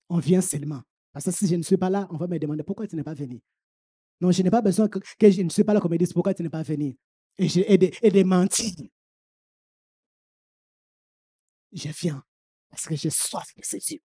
On 0.09 0.18
vient 0.18 0.40
seulement. 0.40 0.82
Parce 1.12 1.24
que 1.24 1.30
si 1.30 1.46
je 1.46 1.57
ne 1.57 1.62
suis 1.62 1.76
pas 1.76 1.90
là, 1.90 2.07
on 2.11 2.16
va 2.16 2.26
me 2.26 2.38
demander 2.38 2.62
pourquoi 2.62 2.86
tu 2.86 2.96
n'es 2.96 3.03
pas 3.03 3.14
venu. 3.14 3.40
Non, 4.20 4.30
je 4.30 4.42
n'ai 4.42 4.51
pas 4.51 4.62
besoin 4.62 4.88
que, 4.88 4.99
je 5.20 5.42
ne 5.42 5.49
suis 5.49 5.64
pas 5.64 5.74
là 5.74 5.80
qu'on 5.80 5.88
me 5.88 5.96
dise 5.96 6.12
pourquoi 6.12 6.34
tu 6.34 6.42
n'es 6.42 6.51
pas 6.51 6.62
venu. 6.62 6.96
Et, 7.38 7.78
de, 7.78 7.90
et 8.03 8.11
de 8.11 8.22
mentir. 8.24 8.74
Je 11.72 11.88
viens 11.88 12.22
parce 12.68 12.86
que 12.86 12.96
j'ai 12.96 13.11
soif 13.11 13.55
de 13.57 13.62
ces 13.62 13.78
Dieu. 13.78 14.01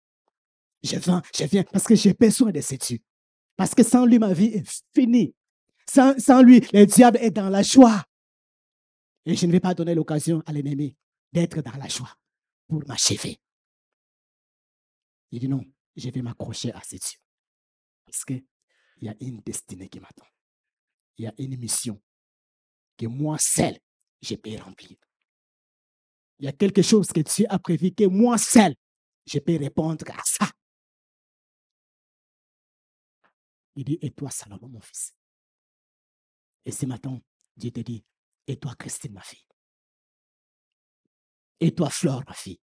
Je 0.84 0.98
viens, 0.98 1.22
je 1.36 1.46
viens 1.46 1.64
parce 1.64 1.86
que 1.86 1.96
j'ai 1.96 2.14
besoin 2.14 2.52
de 2.52 2.62
ces 2.62 2.78
Dieu. 2.78 3.00
Parce 3.56 3.74
que 3.74 3.84
sans 3.84 4.06
lui, 4.06 4.20
ma 4.20 4.34
vie 4.34 4.54
est 4.54 4.84
finie. 4.94 5.34
Sans, 5.90 6.18
sans 6.20 6.42
lui, 6.42 6.62
le 6.74 6.86
diable 6.86 7.18
est 7.22 7.32
dans 7.32 7.50
la 7.50 7.64
joie. 7.64 8.04
Et 9.26 9.36
je 9.36 9.46
ne 9.46 9.52
vais 9.52 9.60
pas 9.60 9.74
donner 9.74 9.96
l'occasion 9.96 10.44
à 10.46 10.54
l'ennemi 10.54 10.96
d'être 11.32 11.62
dans 11.62 11.78
la 11.78 11.88
joie 11.88 12.16
pour 12.74 12.88
m'achever. 12.88 13.40
Il 15.30 15.40
dit 15.40 15.48
non, 15.48 15.64
je 15.96 16.10
vais 16.10 16.22
m'accrocher 16.24 16.72
à 16.74 16.82
ces 16.82 16.98
Dieu. 16.98 17.20
Parce 18.04 18.26
qu'il 18.26 18.44
y 19.02 19.10
a 19.10 19.16
une 19.20 19.42
destinée 19.42 19.90
qui 19.90 20.00
m'attend. 20.00 20.26
Il 21.18 21.26
y 21.26 21.28
a 21.28 21.34
une 21.38 21.56
mission 21.58 22.02
que 22.98 23.06
moi 23.06 23.38
seul, 23.38 23.78
je 24.22 24.36
peux 24.36 24.58
remplir. 24.58 24.98
Il 26.40 26.46
y 26.46 26.48
a 26.48 26.52
quelque 26.52 26.82
chose 26.82 27.10
que 27.10 27.20
Dieu 27.20 27.46
a 27.48 27.60
prévu 27.60 27.92
que 27.92 28.06
moi 28.06 28.40
seul, 28.40 28.76
je 29.28 29.38
peux 29.38 29.58
répondre 29.58 30.06
à 30.10 30.24
ça. 30.26 30.50
Il 33.76 33.86
dit, 33.86 34.00
et 34.02 34.12
toi, 34.12 34.32
Salomon, 34.32 34.68
mon 34.68 34.82
fils. 34.82 35.16
Et 36.66 36.72
ce 36.72 36.88
matin, 36.88 37.22
Dieu 37.56 37.72
te 37.72 37.82
dit, 37.82 38.04
et 38.48 38.58
toi, 38.58 38.74
Christine, 38.76 39.14
ma 39.14 39.22
fille. 39.22 39.53
Et 41.64 41.74
toi, 41.74 41.90
Flore, 41.90 42.24
ma 42.28 42.34
fille. 42.34 42.60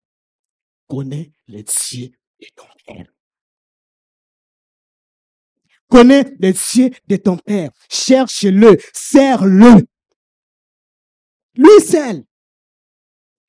Connais 0.87 1.31
le 1.47 1.63
Dieu 1.63 2.11
de 2.39 2.47
ton 2.55 2.67
Père. 2.85 3.11
Connais 5.89 6.23
le 6.39 6.53
Dieu 6.53 6.91
de 7.07 7.15
ton 7.15 7.35
Père. 7.35 7.71
Cherche-le, 7.89 8.77
serre-le. 8.93 9.87
Lui 11.55 11.81
seul. 11.83 12.23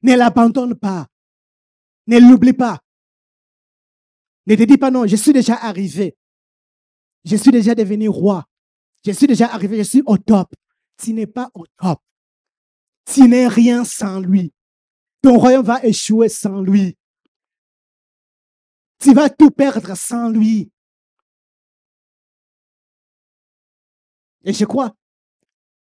Ne 0.01 0.17
l'abandonne 0.17 0.75
pas. 0.75 1.07
Ne 2.07 2.19
l'oublie 2.19 2.55
pas. 2.55 2.81
Ne 4.47 4.55
te 4.55 4.63
dis 4.63 4.79
pas 4.79 4.91
non, 4.91 5.07
je 5.07 5.17
suis 5.17 5.35
déjà 5.35 5.57
arrivé. 5.57 6.17
Je 7.27 7.37
suis 7.37 7.51
déjà 7.51 7.75
devenu 7.75 8.09
roi. 8.09 8.47
Je 9.05 9.13
suis 9.13 9.27
déjà 9.27 9.53
arrivé, 9.53 9.77
je 9.77 9.83
suis 9.83 10.03
au 10.07 10.17
top. 10.17 10.55
Tu 10.97 11.13
n'es 11.13 11.27
pas 11.27 11.51
au 11.53 11.67
top. 11.77 12.01
Tu 13.05 13.29
n'es 13.29 13.49
rien 13.49 13.85
sans 13.85 14.19
lui. 14.19 14.55
Ton 15.23 15.39
royaume 15.39 15.65
va 15.65 15.85
échouer 15.85 16.29
sans 16.29 16.61
lui. 16.61 16.97
Tu 18.99 19.15
vas 19.15 19.31
tout 19.31 19.51
perdre 19.51 19.97
sans 19.97 20.29
lui. 20.29 20.71
Et 24.45 24.53
je 24.53 24.65
crois, 24.65 24.95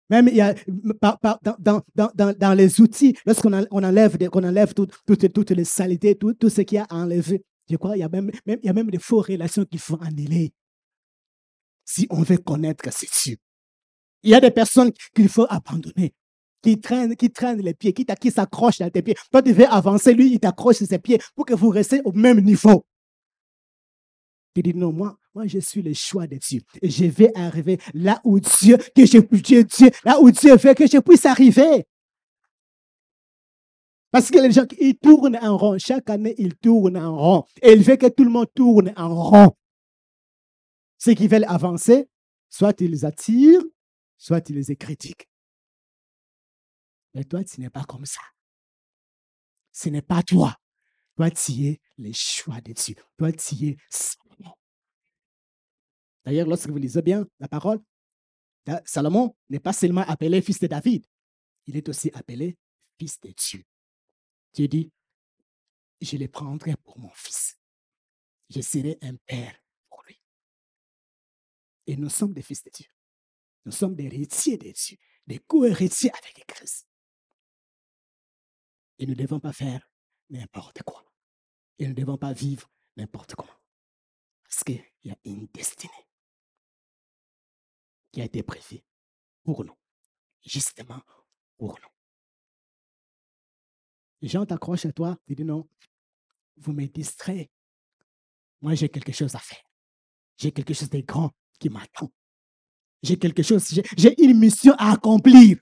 même 0.10 0.28
il 0.28 0.36
y 0.36 0.42
a, 0.42 0.54
dans, 1.60 1.82
dans, 1.96 2.34
dans, 2.34 2.54
les 2.54 2.82
outils, 2.82 3.18
lorsqu'on 3.26 3.54
on 3.72 3.84
enlève, 3.84 4.18
qu'on 4.30 4.44
enlève 4.44 4.74
toutes 4.74 5.52
les 5.52 5.64
saletés, 5.64 6.18
tout, 6.18 6.34
tout 6.34 6.50
ce 6.50 6.62
qu'il 6.62 6.76
y 6.76 6.80
a 6.80 6.84
à 6.90 6.96
enlever, 6.96 7.46
je 7.70 7.78
crois 7.78 7.96
il 7.96 8.02
y 8.02 8.04
a 8.04 8.10
même, 8.10 8.30
y 8.46 8.70
a 8.70 8.74
même 8.74 8.92
des 8.92 9.00
fausses 9.00 9.28
relations 9.28 9.64
qu'il 9.64 9.80
faut 9.80 9.98
annuler. 10.02 10.52
Si 11.86 12.08
on 12.10 12.24
veut 12.24 12.38
connaître 12.38 12.92
ce 12.92 13.06
Dieu. 13.24 13.38
Il 14.24 14.32
y 14.32 14.36
a 14.36 14.42
des 14.42 14.52
personnes 14.52 14.92
qu'il 15.16 15.30
faut 15.30 15.48
abandonner 15.50 16.14
qui 16.62 16.80
traîne, 16.80 17.16
qui 17.16 17.30
traîne 17.30 17.60
les 17.60 17.74
pieds, 17.74 17.94
qui, 17.94 18.32
s'accroche 18.32 18.82
à 18.82 18.90
tes 18.90 19.02
pieds. 19.02 19.16
Toi, 19.32 19.42
tu 19.42 19.54
veux 19.54 19.68
avancer, 19.68 20.14
lui, 20.14 20.34
il 20.34 20.40
t'accroche 20.40 20.78
ses 20.78 21.00
pieds 21.00 21.20
pour 21.36 21.46
que 21.46 21.54
vous 21.54 21.70
restiez 21.70 22.02
au 22.06 22.12
même 22.12 22.42
niveau. 22.42 22.86
Tu 24.54 24.62
dis 24.62 24.74
non, 24.74 24.92
moi, 24.92 25.18
moi, 25.34 25.48
je 25.48 25.60
suis 25.60 25.82
le 25.82 25.94
choix 25.94 26.28
de 26.28 26.36
Dieu. 26.36 26.62
Et 26.82 26.90
je 26.90 27.06
vais 27.06 27.32
arriver 27.36 27.80
là 27.94 28.20
où 28.24 28.40
Dieu, 28.40 28.78
que 28.78 29.06
je, 29.06 29.20
Dieu, 29.64 29.90
là 30.04 30.20
où 30.20 30.30
Dieu 30.30 30.56
veut 30.58 30.74
que 30.74 30.88
je 30.88 31.00
puisse 31.00 31.26
arriver. 31.26 31.86
Parce 34.12 34.30
que 34.30 34.40
les 34.40 34.52
gens, 34.52 34.66
ils 34.78 34.98
tournent 34.98 35.38
en 35.42 35.58
rond. 35.58 35.78
Chaque 35.78 36.10
année, 36.10 36.36
ils 36.38 36.56
tournent 36.56 36.98
en 36.98 37.16
rond. 37.18 37.46
Et 37.62 37.72
il 37.72 37.82
veut 37.82 37.96
que 37.96 38.08
tout 38.08 38.26
le 38.26 38.30
monde 38.30 38.48
tourne 38.54 38.94
en 38.98 39.16
rond. 39.16 39.56
Ceux 40.98 41.14
qui 41.14 41.30
veulent 41.30 41.46
avancer, 41.48 42.10
soit 42.50 42.80
ils 42.82 42.92
les 42.92 43.06
attirent, 43.06 43.64
soit 44.18 44.48
ils 44.50 44.60
les 44.60 44.76
critiquent. 44.76 45.31
Mais 47.14 47.24
toi, 47.24 47.44
tu 47.44 47.60
n'es 47.60 47.70
pas 47.70 47.84
comme 47.84 48.06
ça. 48.06 48.22
Ce 49.72 49.90
n'est 49.90 50.02
pas 50.02 50.24
toi. 50.24 50.56
Toi, 51.16 51.30
tu 51.32 51.52
es 51.66 51.82
le 51.98 52.12
choix 52.14 52.62
de 52.62 52.74
Dieu. 52.74 52.96
Toi, 53.18 53.32
tu 53.32 53.68
es 53.68 53.78
Salomon. 53.90 54.56
D'ailleurs, 56.24 56.48
lorsque 56.48 56.70
vous 56.70 56.78
lisez 56.78 57.02
bien 57.02 57.28
la 57.40 57.48
parole, 57.48 57.80
Salomon 58.86 59.36
n'est 59.50 59.60
pas 59.60 59.74
seulement 59.74 60.02
appelé 60.02 60.42
fils 60.42 60.60
de 60.60 60.68
David, 60.68 61.06
il 61.68 61.78
est 61.78 61.90
aussi 61.90 62.12
appelé 62.14 62.58
fils 63.00 63.20
de 63.20 63.32
Dieu. 63.32 63.64
Dieu 64.54 64.68
dit, 64.68 64.92
je 66.00 66.18
le 66.18 66.28
prendrai 66.28 66.76
pour 66.78 67.00
mon 67.00 67.12
fils. 67.14 67.58
Je 68.50 68.62
serai 68.62 68.98
un 69.02 69.16
père 69.16 69.56
pour 69.90 70.04
lui. 70.04 70.22
Et 71.88 71.96
nous 71.96 72.10
sommes 72.10 72.34
des 72.34 72.42
fils 72.42 72.64
de 72.64 72.70
Dieu. 72.70 72.88
Nous 73.66 73.72
sommes 73.72 73.96
des 73.96 74.06
héritiers 74.06 74.58
de 74.58 74.72
Dieu, 74.72 74.98
des 75.28 75.40
co-héritiers 75.40 76.12
avec 76.12 76.46
Christ. 76.48 76.88
Et 79.02 79.08
nous 79.08 79.14
ne 79.14 79.18
devons 79.18 79.40
pas 79.40 79.52
faire 79.52 79.90
n'importe 80.30 80.84
quoi. 80.84 81.04
Et 81.80 81.86
nous 81.86 81.90
ne 81.90 81.96
devons 81.96 82.20
pas 82.20 82.34
vivre 82.34 82.70
n'importe 82.96 83.34
comment. 83.34 83.60
Parce 84.44 84.64
qu'il 84.64 84.86
y 85.04 85.10
a 85.10 85.18
une 85.26 85.48
destinée 85.48 86.08
qui 88.12 88.22
a 88.22 88.26
été 88.26 88.44
prévue 88.44 88.80
pour 89.44 89.66
nous, 89.66 89.76
justement 90.46 91.02
pour 91.58 91.80
nous. 91.82 91.90
Les 94.22 94.28
gens 94.28 94.46
t'accrochent 94.46 94.86
à 94.86 94.92
toi, 94.92 95.18
tu 95.26 95.34
dis 95.34 95.46
non, 95.46 95.68
vous 96.58 96.72
me 96.72 96.86
distrayez. 96.86 97.50
Moi, 98.62 98.76
j'ai 98.76 98.88
quelque 98.88 99.14
chose 99.14 99.34
à 99.34 99.40
faire. 99.40 99.64
J'ai 100.38 100.52
quelque 100.52 100.76
chose 100.76 100.92
de 100.92 101.02
grand 101.02 101.32
qui 101.58 101.70
m'attend. 101.70 102.12
J'ai 103.02 103.18
quelque 103.18 103.42
chose, 103.42 103.68
j'ai 103.98 104.24
une 104.24 104.38
mission 104.38 104.76
à 104.78 104.92
accomplir. 104.92 105.58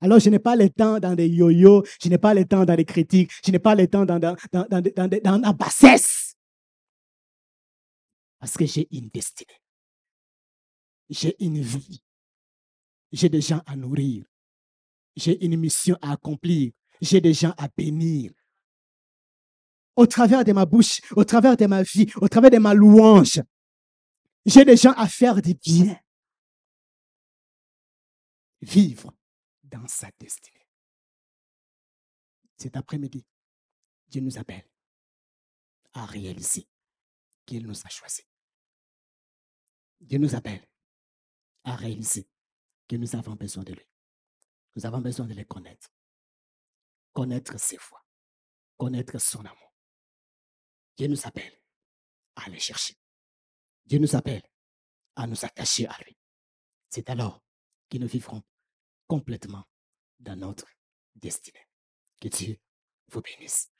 Alors, 0.00 0.20
je 0.20 0.30
n'ai 0.30 0.38
pas 0.38 0.54
le 0.54 0.70
temps 0.70 1.00
dans 1.00 1.14
des 1.14 1.28
yo-yo, 1.28 1.84
je 2.00 2.08
n'ai 2.08 2.18
pas 2.18 2.32
le 2.34 2.44
temps 2.44 2.64
dans 2.64 2.76
des 2.76 2.84
critiques, 2.84 3.32
je 3.44 3.50
n'ai 3.50 3.58
pas 3.58 3.74
le 3.74 3.88
temps 3.88 4.04
dans, 4.04 4.18
dans, 4.18 4.36
dans, 4.52 4.66
dans, 4.68 5.08
dans 5.08 5.38
la 5.38 5.52
bassesse. 5.52 6.36
Parce 8.38 8.56
que 8.56 8.64
j'ai 8.66 8.86
une 8.92 9.08
destinée. 9.08 9.60
J'ai 11.10 11.34
une 11.42 11.60
vie. 11.60 12.00
J'ai 13.10 13.28
des 13.28 13.40
gens 13.40 13.62
à 13.66 13.74
nourrir. 13.74 14.24
J'ai 15.16 15.44
une 15.44 15.56
mission 15.56 15.96
à 16.00 16.12
accomplir. 16.12 16.72
J'ai 17.00 17.20
des 17.20 17.32
gens 17.34 17.54
à 17.56 17.68
bénir. 17.76 18.32
Au 19.96 20.06
travers 20.06 20.44
de 20.44 20.52
ma 20.52 20.64
bouche, 20.64 21.00
au 21.16 21.24
travers 21.24 21.56
de 21.56 21.66
ma 21.66 21.82
vie, 21.82 22.06
au 22.20 22.28
travers 22.28 22.50
de 22.50 22.58
ma 22.58 22.72
louange, 22.72 23.40
j'ai 24.46 24.64
des 24.64 24.76
gens 24.76 24.92
à 24.92 25.08
faire 25.08 25.42
du 25.42 25.54
bien. 25.54 25.98
Vivre 28.60 29.12
dans 29.68 29.86
sa 29.86 30.10
destinée. 30.18 30.66
Cet 32.56 32.76
après-midi, 32.76 33.24
Dieu 34.08 34.20
nous 34.20 34.38
appelle 34.38 34.68
à 35.92 36.06
réaliser 36.06 36.68
qu'il 37.46 37.66
nous 37.66 37.86
a 37.86 37.88
choisis. 37.88 38.26
Dieu 40.00 40.18
nous 40.18 40.34
appelle 40.34 40.66
à 41.64 41.76
réaliser 41.76 42.28
que 42.88 42.96
nous 42.96 43.14
avons 43.16 43.34
besoin 43.34 43.64
de 43.64 43.74
lui. 43.74 43.86
Nous 44.76 44.86
avons 44.86 45.00
besoin 45.00 45.26
de 45.26 45.34
le 45.34 45.44
connaître. 45.44 45.88
Connaître 47.12 47.58
ses 47.58 47.76
voies. 47.76 48.04
connaître 48.76 49.18
son 49.18 49.44
amour. 49.44 49.74
Dieu 50.96 51.08
nous 51.08 51.26
appelle 51.26 51.60
à 52.36 52.44
aller 52.44 52.60
chercher. 52.60 52.94
Dieu 53.84 53.98
nous 53.98 54.14
appelle 54.14 54.42
à 55.16 55.26
nous 55.26 55.44
attacher 55.44 55.86
à 55.88 55.98
lui. 56.04 56.16
C'est 56.88 57.10
alors 57.10 57.42
que 57.90 57.98
nous 57.98 58.06
vivrons 58.06 58.42
complètement 59.08 59.64
dans 60.20 60.36
notre 60.36 60.68
destinée. 61.16 61.66
Que 62.20 62.28
Dieu 62.28 62.58
vous 63.10 63.22
bénisse. 63.22 63.70